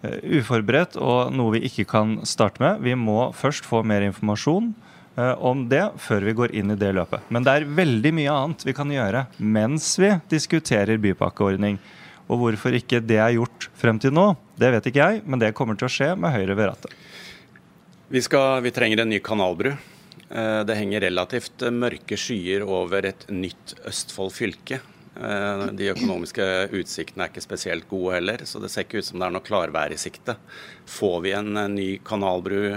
[0.01, 2.81] eh, uforberedt og noe vi ikke kan starte med.
[2.81, 4.73] Vi må først få mer informasjon.
[5.15, 7.23] Eh, om det før vi går inn i det løpet.
[7.31, 11.79] Men det er veldig mye annet vi kan gjøre mens vi diskuterer bypakkeordning.
[12.27, 15.53] Og hvorfor ikke det er gjort frem til nå, det vet ikke jeg, men det
[15.55, 16.95] kommer til å skje med Høyre ved rattet.
[18.09, 19.71] Vi, vi trenger en ny kanalbru.
[19.71, 24.81] Eh, det henger relativt mørke skyer over et nytt Østfold fylke.
[25.15, 29.29] De økonomiske utsiktene er ikke spesielt gode heller, så det ser ikke ut som det
[29.29, 30.35] er noe klarvær i sikte.
[30.91, 32.67] Får vi en ny kanalbru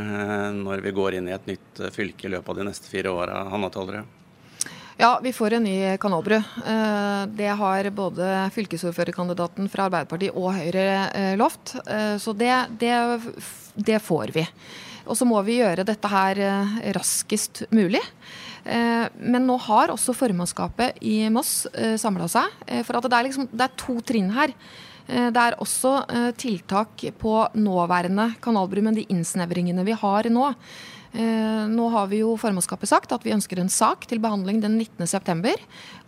[0.55, 3.43] når vi går inn i et nytt fylke i løpet av de neste fire åra,
[3.51, 4.15] Hanna Tollerød?
[4.99, 6.39] Ja, vi får en ny kanalbru.
[7.39, 11.75] Det har både fylkesordførerkandidaten fra Arbeiderpartiet og Høyre lovt.
[12.19, 12.95] Så det, det,
[13.75, 14.47] det får vi.
[15.09, 18.03] Og så må vi gjøre dette her eh, raskest mulig.
[18.69, 22.61] Eh, men nå har også formannskapet i Moss eh, samla seg.
[22.85, 24.55] For det er, liksom, det er to trinn her.
[25.09, 26.03] Det er også
[26.37, 30.51] tiltak på nåværende kanalbru, men de innsnevringene vi har nå.
[31.13, 34.77] Eh, nå har vi jo formannskapet sagt at vi ønsker en sak til behandling den
[34.77, 35.55] 19.9.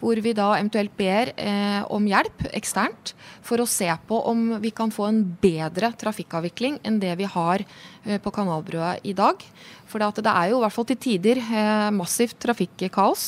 [0.01, 3.15] Hvor vi da eventuelt ber eh, om hjelp eksternt
[3.47, 7.65] for å se på om vi kan få en bedre trafikkavvikling enn det vi har
[7.65, 9.41] eh, på Kanalbrua i dag.
[9.91, 13.25] For det er jo i hvert fall til tider eh, massivt trafikkaos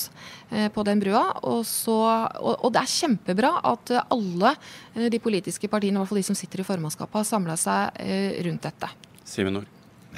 [0.51, 1.25] eh, på den brua.
[1.43, 1.97] Og, så,
[2.39, 4.55] og, og, det er kjempebra at alle
[4.95, 8.03] eh, de politiske partiene, i hvert fall de som sitter i formannskapet, har samla seg
[8.47, 8.91] rundt dette.
[9.27, 9.71] Simen Nord.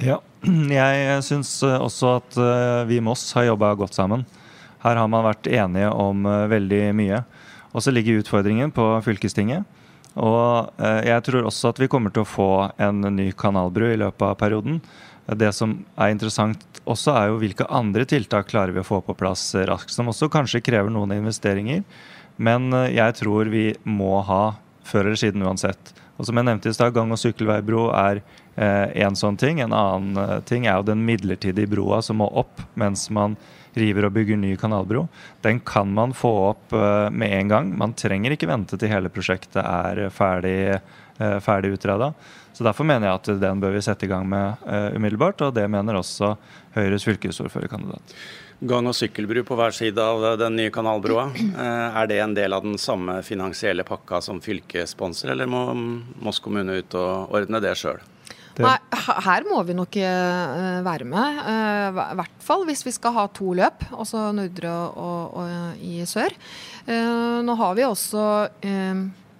[0.02, 0.18] Ja,
[0.78, 2.40] jeg syns også at
[2.90, 4.26] vi i Moss har jobba godt sammen.
[4.84, 7.22] Her har man vært enige om veldig mye.
[7.72, 9.64] Og så ligger utfordringen på fylkestinget.
[10.14, 10.68] Og
[11.02, 14.36] jeg tror også at vi kommer til å få en ny kanalbru i løpet av
[14.38, 14.76] perioden.
[15.26, 19.16] Det som er interessant også, er jo hvilke andre tiltak klarer vi å få på
[19.16, 19.94] plass raskt.
[19.94, 21.84] Som også kanskje krever noen investeringer.
[22.36, 25.94] Men jeg tror vi må ha før eller siden uansett.
[26.18, 28.20] Og som jeg nevnte i stad, gang- og sykkelveibro er
[28.56, 29.60] Eh, en sånn ting.
[29.60, 33.34] En annen eh, ting er jo den midlertidige broa som må opp mens man
[33.74, 35.08] river og bygger ny kanalbro.
[35.42, 37.72] Den kan man få opp eh, med en gang.
[37.78, 40.78] Man trenger ikke vente til hele prosjektet er ferdig,
[41.44, 42.12] ferdig utreda.
[42.54, 44.62] Så Derfor mener jeg at den bør vi sette i gang med
[44.94, 46.36] umiddelbart, og det mener også
[46.76, 48.14] Høyres fylkesordførerkandidat.
[48.64, 51.26] Gang- og sykkelbru på hver side av den nye kanalbroa.
[51.58, 55.66] Er det en del av den samme finansielle pakka som fylket sponser, eller må
[56.22, 57.98] Moss kommune ut og ordne det sjøl?
[58.62, 58.76] Nei,
[59.26, 59.96] her må vi nok
[60.86, 61.40] være med.
[61.42, 66.06] I hvert fall hvis vi skal ha to løp, altså Nordre og, og, og i
[66.06, 66.38] sør.
[66.86, 68.22] Nå har vi også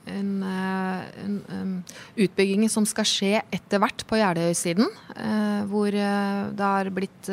[0.06, 1.76] en, en en
[2.16, 4.88] utbygging som skal skje etter hvert på Jeløy-siden,
[5.70, 7.30] hvor det har blitt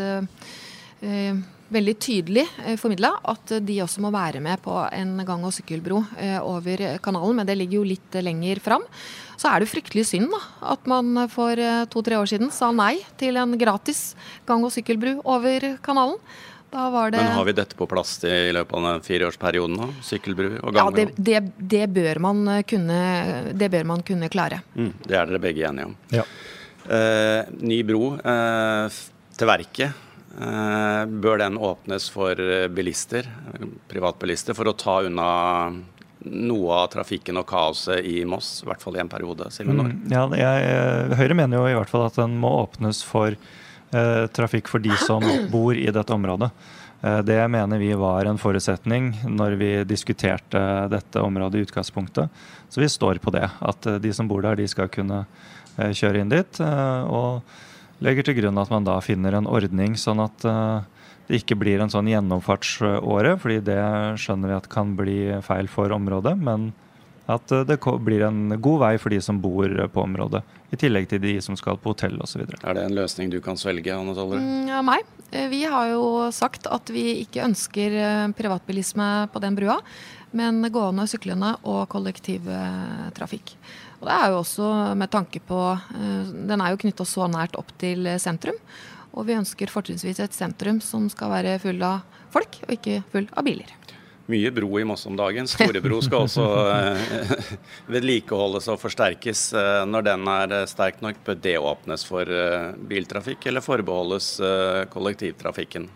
[1.71, 6.03] veldig tydelig eh, formidla at de også må være med på en gang- og sykkelbro
[6.19, 8.85] eh, over kanalen, men det ligger jo litt lenger fram.
[9.39, 10.41] Så er det fryktelig synd da,
[10.73, 14.11] at man for eh, to-tre år siden sa nei til en gratis
[14.47, 16.19] gang- og sykkelbru over kanalen.
[16.71, 19.75] Men har vi dette på plass i løpet av den fireårsperioden?
[19.81, 19.89] da?
[20.07, 21.01] Sykkelbru og gangbru?
[21.01, 22.21] Ja, det, det, det, bør
[22.67, 22.99] kunne,
[23.51, 24.61] det, bør man kunne, klare.
[24.75, 25.97] Mm, det er dere begge enige om.
[26.15, 26.23] Ja.
[26.87, 29.01] Eh, ny bro eh,
[29.35, 30.07] til verket.
[30.39, 33.27] Eh, bør den åpnes for eh, bilister,
[33.91, 35.31] privatbilister, for å ta unna
[36.31, 39.49] noe av trafikken og kaoset i Moss, i hvert fall i en periode?
[39.65, 43.35] Mm, ja, jeg, eh, Høyre mener jo i hvert fall at den må åpnes for
[43.35, 43.60] eh,
[44.31, 46.51] trafikk for de som bor i dette området.
[47.01, 52.29] Eh, det mener vi var en forutsetning når vi diskuterte dette området i utgangspunktet.
[52.69, 53.47] Så vi står på det.
[53.59, 55.25] At de som bor der, de skal kunne
[55.77, 56.61] eh, kjøre inn dit.
[56.61, 57.41] og
[58.01, 61.91] legger til grunn at man da finner en ordning sånn at det ikke blir en
[61.93, 63.77] sånn gjennomfartsåre, fordi det
[64.17, 66.33] skjønner vi at kan bli feil for området.
[66.41, 66.71] Men
[67.29, 71.09] at uh, det blir en god vei for de som bor på området, i tillegg
[71.11, 72.45] til de som skal på hotell osv.
[72.47, 74.39] Er det en løsning du kan svelge, Anne Toller?
[74.39, 75.05] Mm, ja, meg.
[75.31, 77.99] Eh, vi har jo sagt at vi ikke ønsker
[78.37, 79.81] privatbilisme på den brua,
[80.31, 83.55] men gående, syklende og kollektivtrafikk.
[84.01, 87.57] Og det er jo også med tanke på eh, Den er jo knytta så nært
[87.59, 88.57] opp til sentrum.
[89.11, 93.27] Og vi ønsker fortrinnsvis et sentrum som skal være full av folk, og ikke full
[93.35, 93.75] av biler.
[94.31, 95.49] Mye bro i Moss om dagen.
[95.49, 97.31] Storebro skal også eh,
[97.95, 99.45] vedlikeholdes og forsterkes.
[99.57, 102.35] Eh, når den er sterk nok, bør det åpnes for
[102.89, 104.33] biltrafikk, eller forbeholdes
[104.93, 105.89] kollektivtrafikken?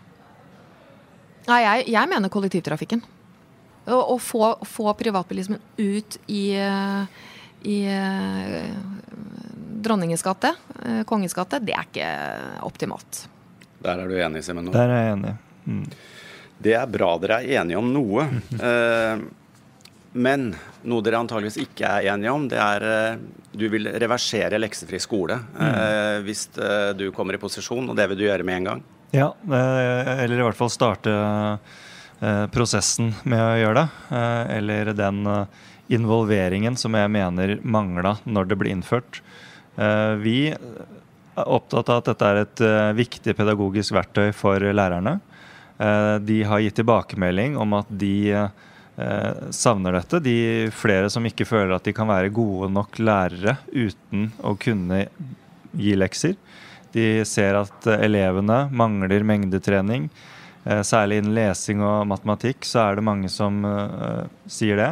[1.46, 3.04] Nei, jeg, jeg mener kollektivtrafikken.
[3.86, 6.42] Å få, få privatbilismen ut i
[7.66, 8.64] i eh,
[9.82, 12.10] Dronningens gate, eh, Kongens gate, det er ikke
[12.66, 13.26] optimalt.
[13.82, 14.70] Der er du enig, Simen?
[14.74, 15.32] Der er jeg enig.
[15.66, 15.82] Mm.
[16.62, 18.28] Det er bra dere er enige om noe.
[18.66, 19.26] Eh,
[20.16, 20.46] men
[20.88, 23.18] noe dere antageligvis ikke er enige om, det er
[23.52, 26.22] du vil reversere leksefri skole mm.
[26.24, 26.46] hvis
[26.96, 28.80] du kommer i posisjon, og det vil du gjøre med en gang?
[29.12, 31.12] Ja, eller i hvert fall starte
[32.54, 34.16] prosessen med å gjøre det.
[34.56, 35.20] Eller den
[35.92, 39.20] involveringen som jeg mener mangla når det ble innført.
[39.76, 45.18] Eh, vi er opptatt av at dette er et eh, viktig pedagogisk verktøy for lærerne.
[45.78, 50.20] Eh, de har gitt tilbakemelding om at de eh, savner dette.
[50.24, 50.36] De
[50.72, 55.04] flere som ikke føler at de kan være gode nok lærere uten å kunne
[55.76, 56.36] gi lekser.
[56.96, 60.10] De ser at eh, elevene mangler mengdetrening.
[60.66, 63.60] Særlig innen lesing og matematikk så er det mange som
[64.50, 64.88] sier det.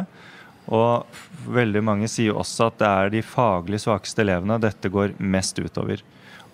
[0.71, 1.17] Og
[1.51, 5.99] veldig mange sier også at det er de faglig svakeste elevene dette går mest utover.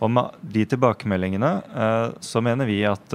[0.01, 1.51] Og med de tilbakemeldingene
[2.17, 3.13] så mener vi at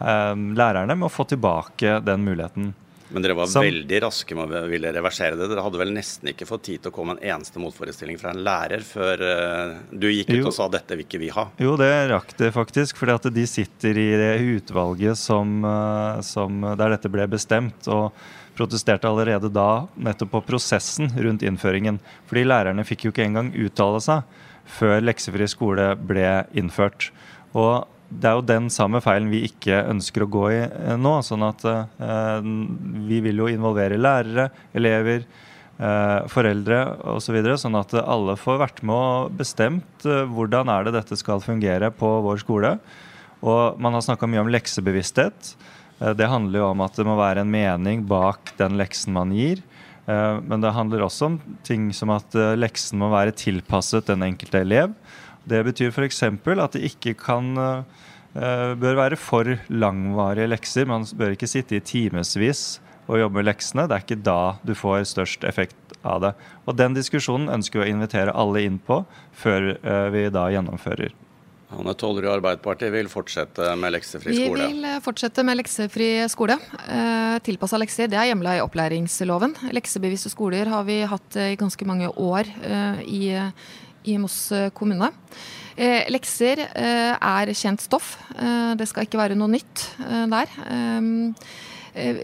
[0.00, 2.72] uh, med å få tilbake den muligheten.
[3.10, 5.48] Men dere var Som, veldig raske med å ville reversere det.
[5.50, 8.42] Dere hadde vel nesten ikke fått tid til å komme en eneste motforestilling fra en
[8.46, 11.48] lærer før uh, du gikk ut og sa dette vil ikke vi ha?
[11.58, 13.02] Jo, det rakk det faktisk.
[13.10, 17.88] at de sitter i det utvalget som, uh, som, der dette ble bestemt.
[17.88, 18.12] og
[18.60, 22.00] protesterte allerede da nettopp på prosessen rundt innføringen.
[22.28, 27.08] Fordi lærerne fikk jo ikke engang uttale seg før leksefri skole ble innført.
[27.56, 31.12] Og det er jo den samme feilen vi ikke ønsker å gå i eh, nå.
[31.22, 32.48] sånn at eh,
[33.06, 35.24] Vi vil jo involvere lærere, elever,
[35.78, 36.82] eh, foreldre
[37.14, 37.28] osv.
[37.30, 41.18] Så videre, sånn at alle får vært med og bestemt eh, hvordan er det dette
[41.20, 42.74] skal fungere på vår skole.
[43.40, 45.54] Og Man har snakka mye om leksebevissthet.
[46.00, 49.30] Eh, det handler jo om at det må være en mening bak den leksen man
[49.36, 49.62] gir.
[50.10, 54.66] Eh, men det handler også om ting som at leksen må være tilpasset den enkelte
[54.66, 54.98] elev.
[55.50, 56.22] Det betyr f.eks.
[56.22, 57.82] at det ikke kan uh,
[58.80, 60.88] bør være for langvarige lekser.
[60.88, 63.88] Man bør ikke sitte i timevis og jobbe med leksene.
[63.90, 66.34] Det er ikke da du får størst effekt av det.
[66.66, 69.02] Og Den diskusjonen ønsker vi å invitere alle inn på
[69.36, 71.16] før uh, vi da gjennomfører.
[71.70, 74.64] Anne Tollerud Arbeiderpartiet vil fortsette med leksefri skole?
[74.64, 76.56] Vi vil eh, fortsette med leksefri skole.
[76.90, 79.54] Eh, Tilpassa lekser det er hjemla i opplæringsloven.
[79.76, 83.22] Leksebevisste skoler har vi hatt i ganske mange år eh, i
[84.02, 85.10] i Moss eh, kommune.
[85.76, 88.16] Eh, lekser eh, er kjent stoff.
[88.76, 89.84] Det skal ikke være noe nytt
[90.30, 90.52] der.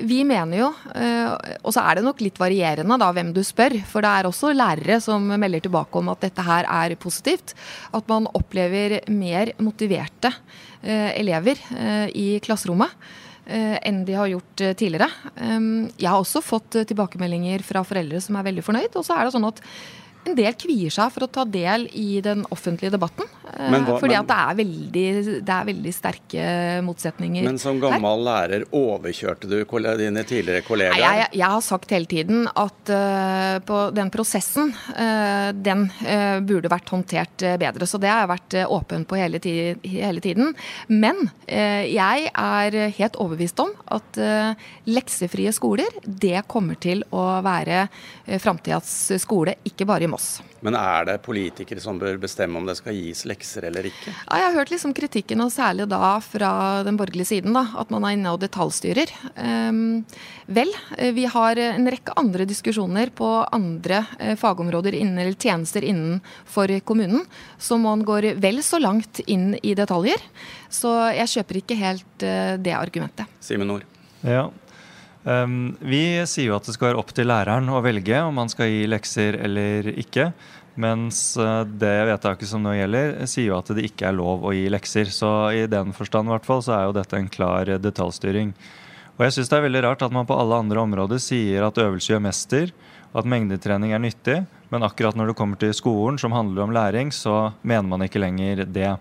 [0.07, 0.69] Vi mener jo,
[1.67, 4.53] og så er det nok litt varierende da hvem du spør, for det er også
[4.55, 7.57] lærere som melder tilbake om at dette her er positivt.
[7.91, 10.31] At man opplever mer motiverte
[10.87, 11.59] elever
[12.15, 12.95] i klasserommet
[13.47, 15.11] enn de har gjort tidligere.
[15.99, 18.95] Jeg har også fått tilbakemeldinger fra foreldre som er veldig fornøyd.
[18.95, 19.63] Og så er det sånn at
[20.27, 23.29] en del kvier seg for å ta del i den offentlige debatten.
[23.47, 25.05] Eh, hva, fordi at det er, veldig,
[25.47, 26.47] det er, veldig, sterke
[26.85, 29.57] motsetninger Men som gammel lærer, overkjørte du
[30.01, 30.99] dine tidligere kollegaer?
[30.99, 36.43] Nei, jeg, jeg, har sagt hele tiden at uh, på den prosessen, uh, den uh,
[36.47, 37.87] burde vært håndtert bedre.
[37.89, 39.55] Så det har jeg vært åpen på hele, ti
[39.87, 40.53] hele tiden.
[40.91, 44.19] Men jeg er helt overbevist om at
[44.89, 47.87] leksefrie skoler, det kommer til å være
[48.43, 48.91] framtidas
[49.23, 50.43] skole, ikke bare i Moss oss.
[50.65, 54.13] Men er det politikere som bør bestemme om det skal gis lekser eller ikke?
[54.13, 56.51] Ja, jeg har hørt liksom kritikken, og særlig da fra
[56.87, 59.13] den borgerlige siden, da, at man er inne og detaljstyrer.
[59.37, 60.05] Um,
[60.49, 60.73] vel,
[61.17, 67.27] vi har en rekke andre diskusjoner på andre uh, fagområder innen, eller tjenester innenfor kommunen,
[67.59, 70.23] så man går vel så langt inn i detaljer.
[70.73, 73.29] Så jeg kjøper ikke helt uh, det argumentet.
[73.45, 73.85] Simen Nord.
[74.27, 74.49] Ja,
[75.27, 78.71] vi sier jo at det skal være opp til læreren å velge om man skal
[78.71, 80.31] gi lekser eller ikke.
[80.77, 84.53] Mens uh, det vedtaket som nå gjelder, sier jo at det ikke er lov å
[84.55, 85.09] gi lekser.
[85.11, 88.53] Så i den forstand hvert fall, så er jo dette en klar detaljstyring.
[89.17, 91.81] Og jeg syns det er veldig rart at man på alle andre områder sier at
[91.81, 92.73] øvelse gjør mester,
[93.17, 97.13] at mengdetrening er nyttig, men akkurat når det kommer til skolen, som handler om læring,
[97.15, 98.93] så mener man ikke lenger det.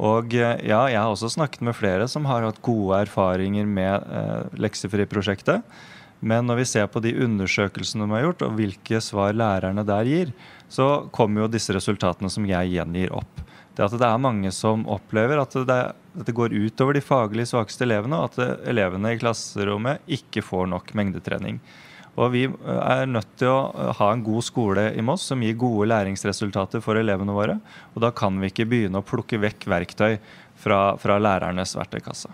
[0.00, 4.06] Og eh, ja, jeg har også snakket med flere som har hatt gode erfaringer med
[4.08, 5.66] eh, leksefriprosjektet.
[6.22, 10.06] Men når vi ser på de undersøkelsene de har gjort, og hvilke svar lærerne der
[10.06, 10.30] gir,
[10.70, 13.42] så kommer jo disse resultatene som jeg gjengir opp.
[13.74, 17.48] Det at det er mange som opplever at det, at det går utover de faglig
[17.48, 21.58] svakeste elevene, og at elevene i klasserommet ikke får nok mengdetrening.
[22.20, 25.42] Og vi eh, er nødt til å eh, ha en god skole i Moss som
[25.44, 27.58] gir gode læringsresultater for elevene våre.
[27.94, 30.18] Og da kan vi ikke begynne å plukke vekk verktøy
[30.62, 32.30] fra, fra lærernes verktøykasse.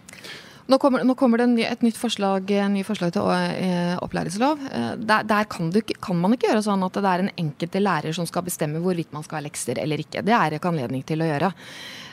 [0.68, 4.66] Nå kommer, nå kommer, det et nytt forslag, en ny forslag til eh, opplæringslov.
[5.00, 8.16] Der, der kan, du, kan, man ikke gjøre sånn at det er en enkelte lærer
[8.16, 10.26] som skal bestemme hvorvidt man skal ha lekser eller ikke.
[10.26, 11.54] Det er ikke anledning til å gjøre.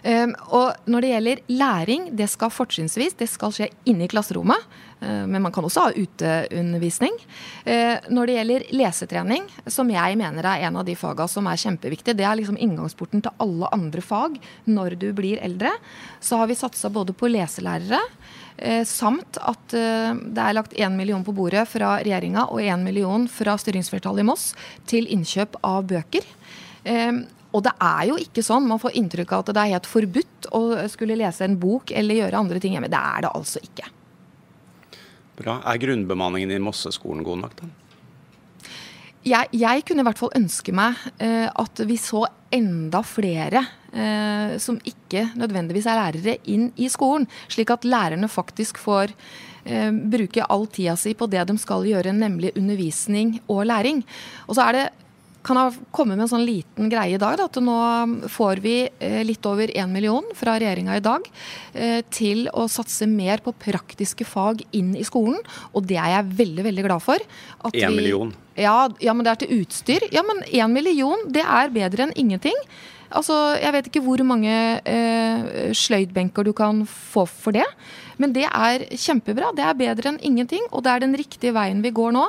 [0.06, 4.68] Um, og når det gjelder læring, det skal fortrinnsvis det skal skje inne i klasserommet.
[5.01, 7.18] Uh, men man kan også ha uteundervisning.
[7.66, 11.62] Uh, når det gjelder lesetrening, som jeg mener er en av de fagene som er
[11.64, 14.38] kjempeviktig, det er liksom inngangsporten til alle andre fag
[14.70, 15.74] når du blir eldre,
[16.22, 18.03] så har vi satsa både på leselærere.
[18.58, 22.86] Eh, samt at eh, det er lagt 1 million på bordet fra regjeringa og 1
[22.86, 24.53] million fra styringsflertallet i Moss
[24.88, 26.30] til innkjøp av bøker.
[26.88, 27.12] Eh,
[27.56, 30.49] og det er jo ikke sånn, man får inntrykk av at det er helt forbudt
[30.58, 32.91] å skulle lese en bok eller gjøre andre ting hjemme.
[32.91, 33.88] Det er det altså ikke.
[35.39, 35.60] Bra.
[35.68, 37.72] Er grunnbemanningen i Mosseskolen god nok, da?
[39.26, 44.53] Jeg, jeg, kunne i hvert fall ønske meg eh, at vi så enda flere eh,
[44.62, 47.26] som ikke nødvendigvis er lærere, inn i skolen.
[47.49, 49.16] Slik at lærerne faktisk får
[49.66, 54.06] eh, bruke all tida si på det de skal gjøre, nemlig undervisning og læring.
[54.45, 54.86] Og så er det
[55.46, 57.38] kan jeg komme med en sånn liten greie i dag.
[57.38, 61.28] Da, at nå får vi eh, litt over 1 million fra regjeringa i dag
[61.74, 65.38] eh, til å satse mer på praktiske fag inn i skolen.
[65.74, 67.30] Og det er jeg veldig veldig glad for.
[67.74, 68.34] Én million?
[68.58, 70.08] Ja, ja, men det er til utstyr.
[70.16, 72.58] Ja, men én million, det er bedre enn ingenting.
[73.16, 77.68] Altså, Jeg vet ikke hvor mange eh, sløydbenker du kan få for det.
[78.22, 79.51] Men det er kjempebra.
[79.55, 82.26] Det er bedre enn ingenting, og det er den riktige veien vi går nå.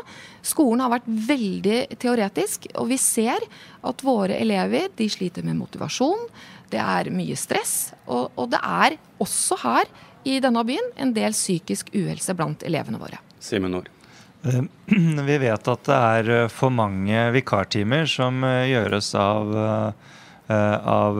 [0.47, 3.47] Skolen har vært veldig teoretisk, og vi ser
[3.87, 6.27] at våre elever de sliter med motivasjon.
[6.73, 9.91] Det er mye stress, og, og det er også her
[10.27, 13.21] i denne byen en del psykisk uhelse blant elevene våre.
[13.43, 13.93] Simen Nord.
[14.47, 14.63] Eh,
[15.31, 19.55] vi vet at det er eh, for mange vikartimer som eh, gjøres av,
[20.47, 21.17] av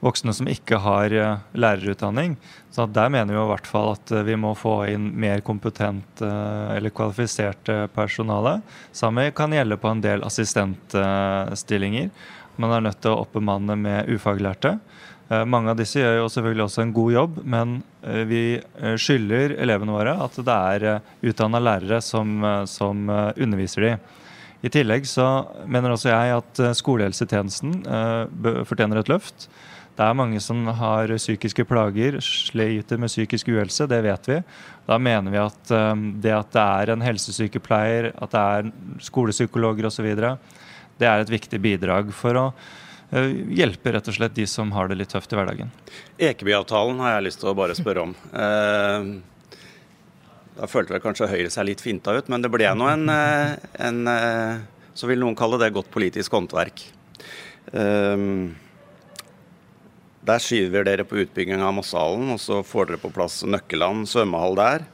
[0.00, 1.12] voksne som ikke har
[1.52, 2.36] lærerutdanning.
[2.72, 6.94] Så der mener vi i hvert fall at vi må få inn mer kompetent eller
[6.94, 8.60] kvalifisert personale.
[8.96, 12.08] Samme kan gjelde på en del assistentstillinger.
[12.60, 14.78] Man er nødt til å oppbemanne med ufaglærte.
[15.30, 18.96] Eh, mange av disse gjør jo selvfølgelig også en god jobb, men eh, vi eh,
[18.98, 20.86] skylder elevene våre at det er
[21.30, 23.92] utdanna lærere som, som underviser de.
[24.66, 25.26] I tillegg så
[25.70, 27.78] mener også jeg at skolehelsetjenesten
[28.68, 29.46] fortjener et løft.
[29.96, 34.36] Det er mange som har psykiske plager, sliter med psykisk uhelse, det vet vi.
[34.86, 38.70] Da mener vi at um, det at det er en helsesykepleier, at det er
[39.10, 40.08] skolepsykologer osv.,
[41.00, 44.88] det er et viktig bidrag for å uh, hjelpe rett og slett de som har
[44.88, 45.74] det litt tøft i hverdagen.
[46.30, 48.16] Ekebyavtalen har jeg lyst til å bare spørre om.
[48.32, 49.20] Uh,
[50.60, 53.52] da følte vel kanskje Høyre seg litt finta ut, men det ble nå en, uh,
[53.80, 54.02] en
[54.94, 56.82] Så vil noen kalle det godt politisk håndverk.
[57.72, 58.50] Uh,
[60.30, 64.58] der skyver dere på utbygging av Mosshallen, og så får dere på plass Nøkkeland svømmehall
[64.58, 64.86] der.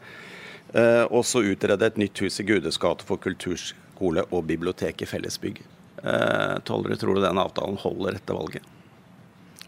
[0.77, 5.09] Eh, og så utrede et nytt hus i Gudes gate for kulturskole og bibliotek i
[5.09, 5.61] fellesbygg.
[6.03, 8.73] Eh, Tollere, tror du den avtalen holder etter valget?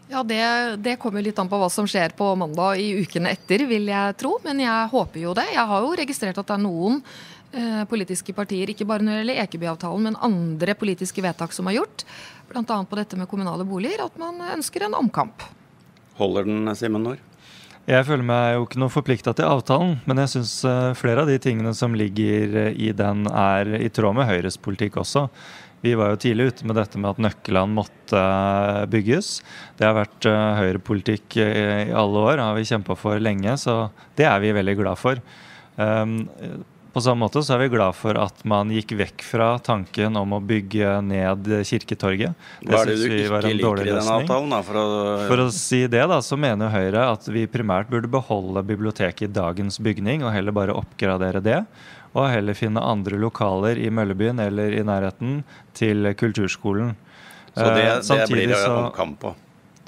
[0.09, 0.41] Ja, det,
[0.81, 4.15] det, kommer litt an på hva som skjer på mandag i ukene etter, vil jeg
[4.17, 4.39] tro.
[4.45, 5.45] Men jeg håper jo det.
[5.53, 6.97] Jeg har jo registrert at det er noen
[7.53, 11.77] eh, politiske partier, ikke bare når det gjelder Ekebyavtalen, men andre politiske vedtak som er
[11.77, 12.05] gjort,
[12.49, 12.65] bl.a.
[12.65, 15.45] på dette med kommunale boliger, at man ønsker en omkamp.
[16.19, 17.25] Holder den, Simen Nord?
[17.89, 21.31] Jeg føler meg jo ikke noe forplikta til avtalen, men jeg syns eh, flere av
[21.31, 25.25] de tingene som ligger eh, i den, er i tråd med Høyres politikk også.
[25.81, 29.31] Vi var jo tidlig ute med dette med at Nøkkeland måtte eh, bygges.
[29.79, 30.27] Det har vært
[30.59, 33.79] høyrepolitikk i alle år, har vi kjempa for lenge, så
[34.19, 35.23] det er vi veldig glad for.
[36.93, 40.31] På samme måte så er vi glad for at man gikk vekk fra tanken om
[40.33, 42.33] å bygge ned Kirketorget.
[42.63, 44.55] Det Hva er det du ikke liker i den avtalen?
[44.55, 45.03] Da, for, å...
[45.29, 45.51] for, å...
[45.53, 50.25] si det, da, så mener Høyre at vi primært burde beholde biblioteket i dagens bygning,
[50.25, 51.59] og heller bare oppgradere det.
[52.17, 55.43] Og heller finne andre lokaler i Møllebyen eller i nærheten
[55.77, 56.95] til kulturskolen.
[57.53, 59.35] Så det, det eh, blir det omkamp på?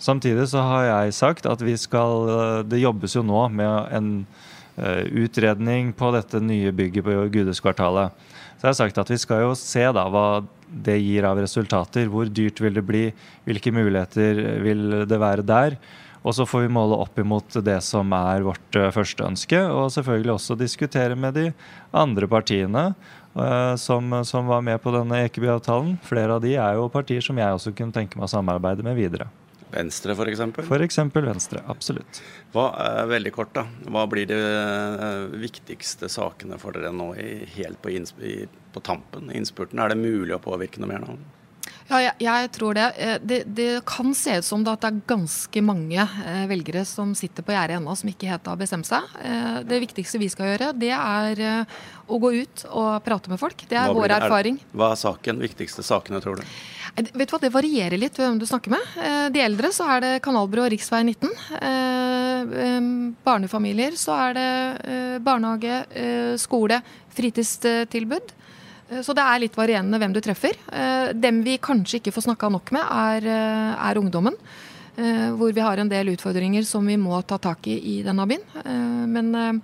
[0.02, 4.61] Samtidig så har jeg sagt at vi skal Det jobbes jo nå med en Eh,
[4.82, 8.15] utredning på dette nye bygget på Gudeskvartalet.
[8.57, 12.05] Så jeg har sagt at vi skal jo se da hva det gir av resultater.
[12.11, 13.07] Hvor dyrt vil det bli?
[13.47, 15.77] Hvilke muligheter vil det være der?
[16.21, 19.89] Og så får vi måle opp imot det som er vårt uh, første ønske, og
[19.93, 21.47] selvfølgelig også diskutere med de
[21.97, 25.95] andre partiene uh, som, som, var med på denne Ekeby-avtalen.
[26.05, 28.99] Flere av de er jo partier som jeg også kunne tenke meg å samarbeide med
[29.01, 29.32] videre.
[29.72, 30.41] Venstre f.eks.?
[30.57, 30.97] F.eks.
[31.15, 32.22] Venstre, absolutt.
[32.53, 37.30] Hva, eh, veldig kort da, hva blir de eh, viktigste sakene for dere nå i,
[37.55, 37.93] helt på,
[38.74, 39.80] på tampen, innspurten?
[39.80, 41.15] Er det mulig å påvirke noe mer nå?
[41.91, 42.89] Ja, jeg, jeg tror det.
[42.99, 43.39] Eh, det.
[43.47, 43.69] det.
[43.88, 46.05] kan se ut som det at det er ganske mange
[46.51, 49.07] velgere som sitter på gjerdet ennå, som ikke helt har bestemt seg.
[49.67, 51.65] Det viktigste vi skal gjøre, det er
[52.11, 53.63] å gå ut og prate med folk.
[53.72, 54.59] Det er vår erfaring.
[54.59, 56.47] Er, hva er saken, viktigste sakene, tror du?
[56.96, 58.96] Vet du hva, Det varierer litt hvem du snakker med.
[59.00, 60.82] Eh, de eldre så er det Kanalbro og rv.
[61.08, 61.32] 19.
[61.62, 62.89] Eh,
[63.24, 64.50] barnefamilier så er det
[64.84, 65.82] eh, barnehage,
[66.42, 66.82] skole,
[67.16, 68.36] fritidstilbud.
[69.06, 70.58] Så det er litt varierende hvem du treffer.
[71.16, 73.28] Dem vi kanskje ikke får snakka nok med, er,
[73.72, 74.36] er, ungdommen.
[75.39, 78.44] Hvor vi har en del utfordringer som vi må ta tak i i denne byen.
[79.08, 79.62] Men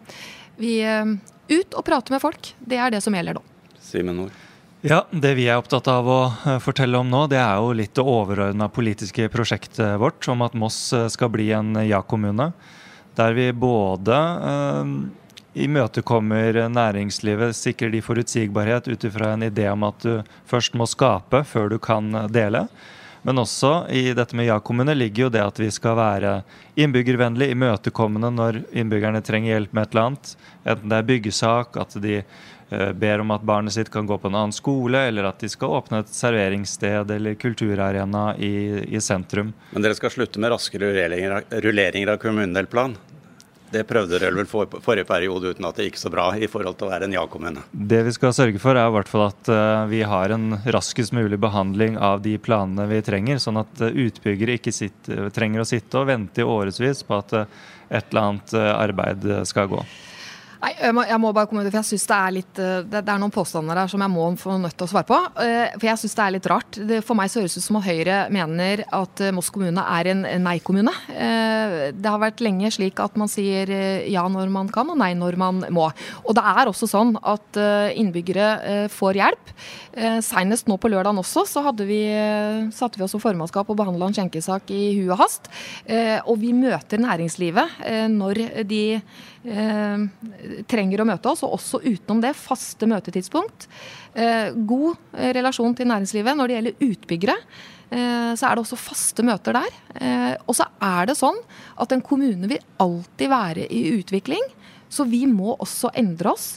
[0.56, 3.44] vi ut og prate med folk, det er det som gjelder nå.
[3.84, 4.47] Simen Nord.
[4.86, 7.96] Ja, Det vi er opptatt av å eh, fortelle om nå, det er jo litt
[7.98, 12.52] det overordna politiske prosjektet vårt om at Moss eh, skal bli en ja-kommune.
[13.18, 14.20] Der vi både
[14.52, 14.92] eh,
[15.66, 21.42] imøtekommer næringslivet, sikrer de forutsigbarhet ut ifra en idé om at du først må skape
[21.50, 22.68] før du kan dele.
[23.26, 26.36] Men også i dette med ja-kommune ligger jo det at vi skal være
[26.80, 30.36] innbyggervennlig, imøtekommende når innbyggerne trenger hjelp med et eller annet.
[30.70, 34.28] Enten det er byggesak, at de eh, ber om at barnet sitt kan gå på
[34.28, 39.54] en annen skole, eller at de skal åpne et serveringssted eller kulturarena i, i sentrum.
[39.72, 42.98] Men dere skal slutte med raske rulleringer, rulleringer av kommunedelplan?
[43.70, 46.78] Det prøvde dere vel for, forrige periode uten at det gikk så bra i forhold
[46.80, 47.66] til å være en ja-kommune?
[47.72, 51.16] Det vi skal sørge for er i hvert fall at uh, vi har en raskest
[51.16, 55.68] mulig behandling av de planene vi trenger, sånn at uh, utbyggere ikke sitter, trenger å
[55.68, 59.84] sitte og vente i årevis på at et eller annet arbeid skal gå.
[60.68, 62.80] Nei, jeg må, jeg må, bare komme ut, for jeg synes Det er litt, eh,
[62.84, 65.20] det, det, er noen påstander her som jeg må få nødt til å svare på.
[65.44, 66.80] Eh, for jeg syns det er litt rart.
[66.90, 69.84] Det, for meg så høres det ut som at Høyre mener at eh, Moss kommune
[69.96, 70.92] er en nei-kommune.
[71.08, 73.70] Det har vært lenge slik at man sier
[74.10, 75.88] ja når man kan og nei når man må.
[76.26, 77.60] Og det er også sånn at
[77.96, 79.52] innbyggere får hjelp.
[80.26, 82.02] Senest nå på lørdagen også så vi,
[82.76, 85.50] satte vi oss som formannskap og behandla en skjenkesak i hu og hast.
[86.26, 87.82] Og vi møter næringslivet
[88.14, 88.84] når de
[90.68, 93.68] trenger å møte oss, og også utenom det faste møtetidspunkt.
[94.18, 97.36] Eh, god eh, relasjon til næringslivet når det gjelder utbyggere.
[97.88, 99.76] Eh, så er det også faste møter der.
[100.02, 101.38] Eh, og så er det sånn
[101.80, 104.44] at en kommune vil alltid være i utvikling,
[104.90, 106.50] så vi må også endre oss.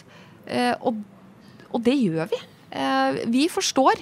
[0.47, 0.99] Eh, og,
[1.71, 2.39] og, det gjør vi.
[3.31, 3.99] vi forstår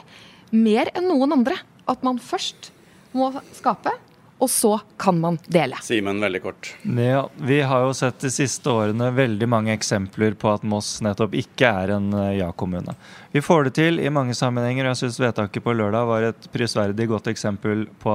[0.53, 1.57] mer enn noen andre
[1.89, 2.71] at man først
[3.17, 3.95] må skape,
[4.39, 5.79] og så kan man dele.
[5.83, 6.71] Simen, veldig kort.
[6.83, 11.35] Ja, vi har jo sett de siste årene veldig mange eksempler på at Moss nettopp
[11.39, 12.95] ikke er en eh, ja-kommune.
[13.35, 16.51] Vi får det til i mange sammenhenger, og jeg syns vedtaket på lørdag var et
[16.55, 18.15] prisverdig godt eksempel på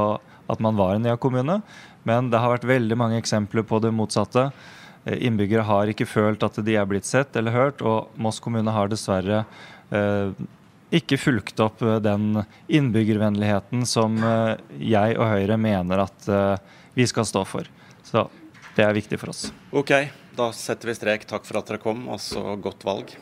[0.51, 1.59] at man var en ja-kommune.
[2.07, 4.49] Men det har vært veldig mange eksempler på det motsatte.
[5.03, 8.71] Eh, innbyggere har ikke følt at de er blitt sett eller hørt, og Moss kommune
[8.71, 9.43] har dessverre
[9.91, 10.31] eh,
[10.93, 17.07] ikke fulgt opp eh, den innbyggervennligheten som eh, jeg og Høyre mener at eh, vi
[17.09, 17.69] skal stå for.
[18.05, 18.27] Så
[18.77, 19.47] det er viktig for oss.
[19.73, 19.95] Ok,
[20.37, 21.27] da setter vi strek.
[21.29, 23.17] Takk for at dere kom, og så godt valg.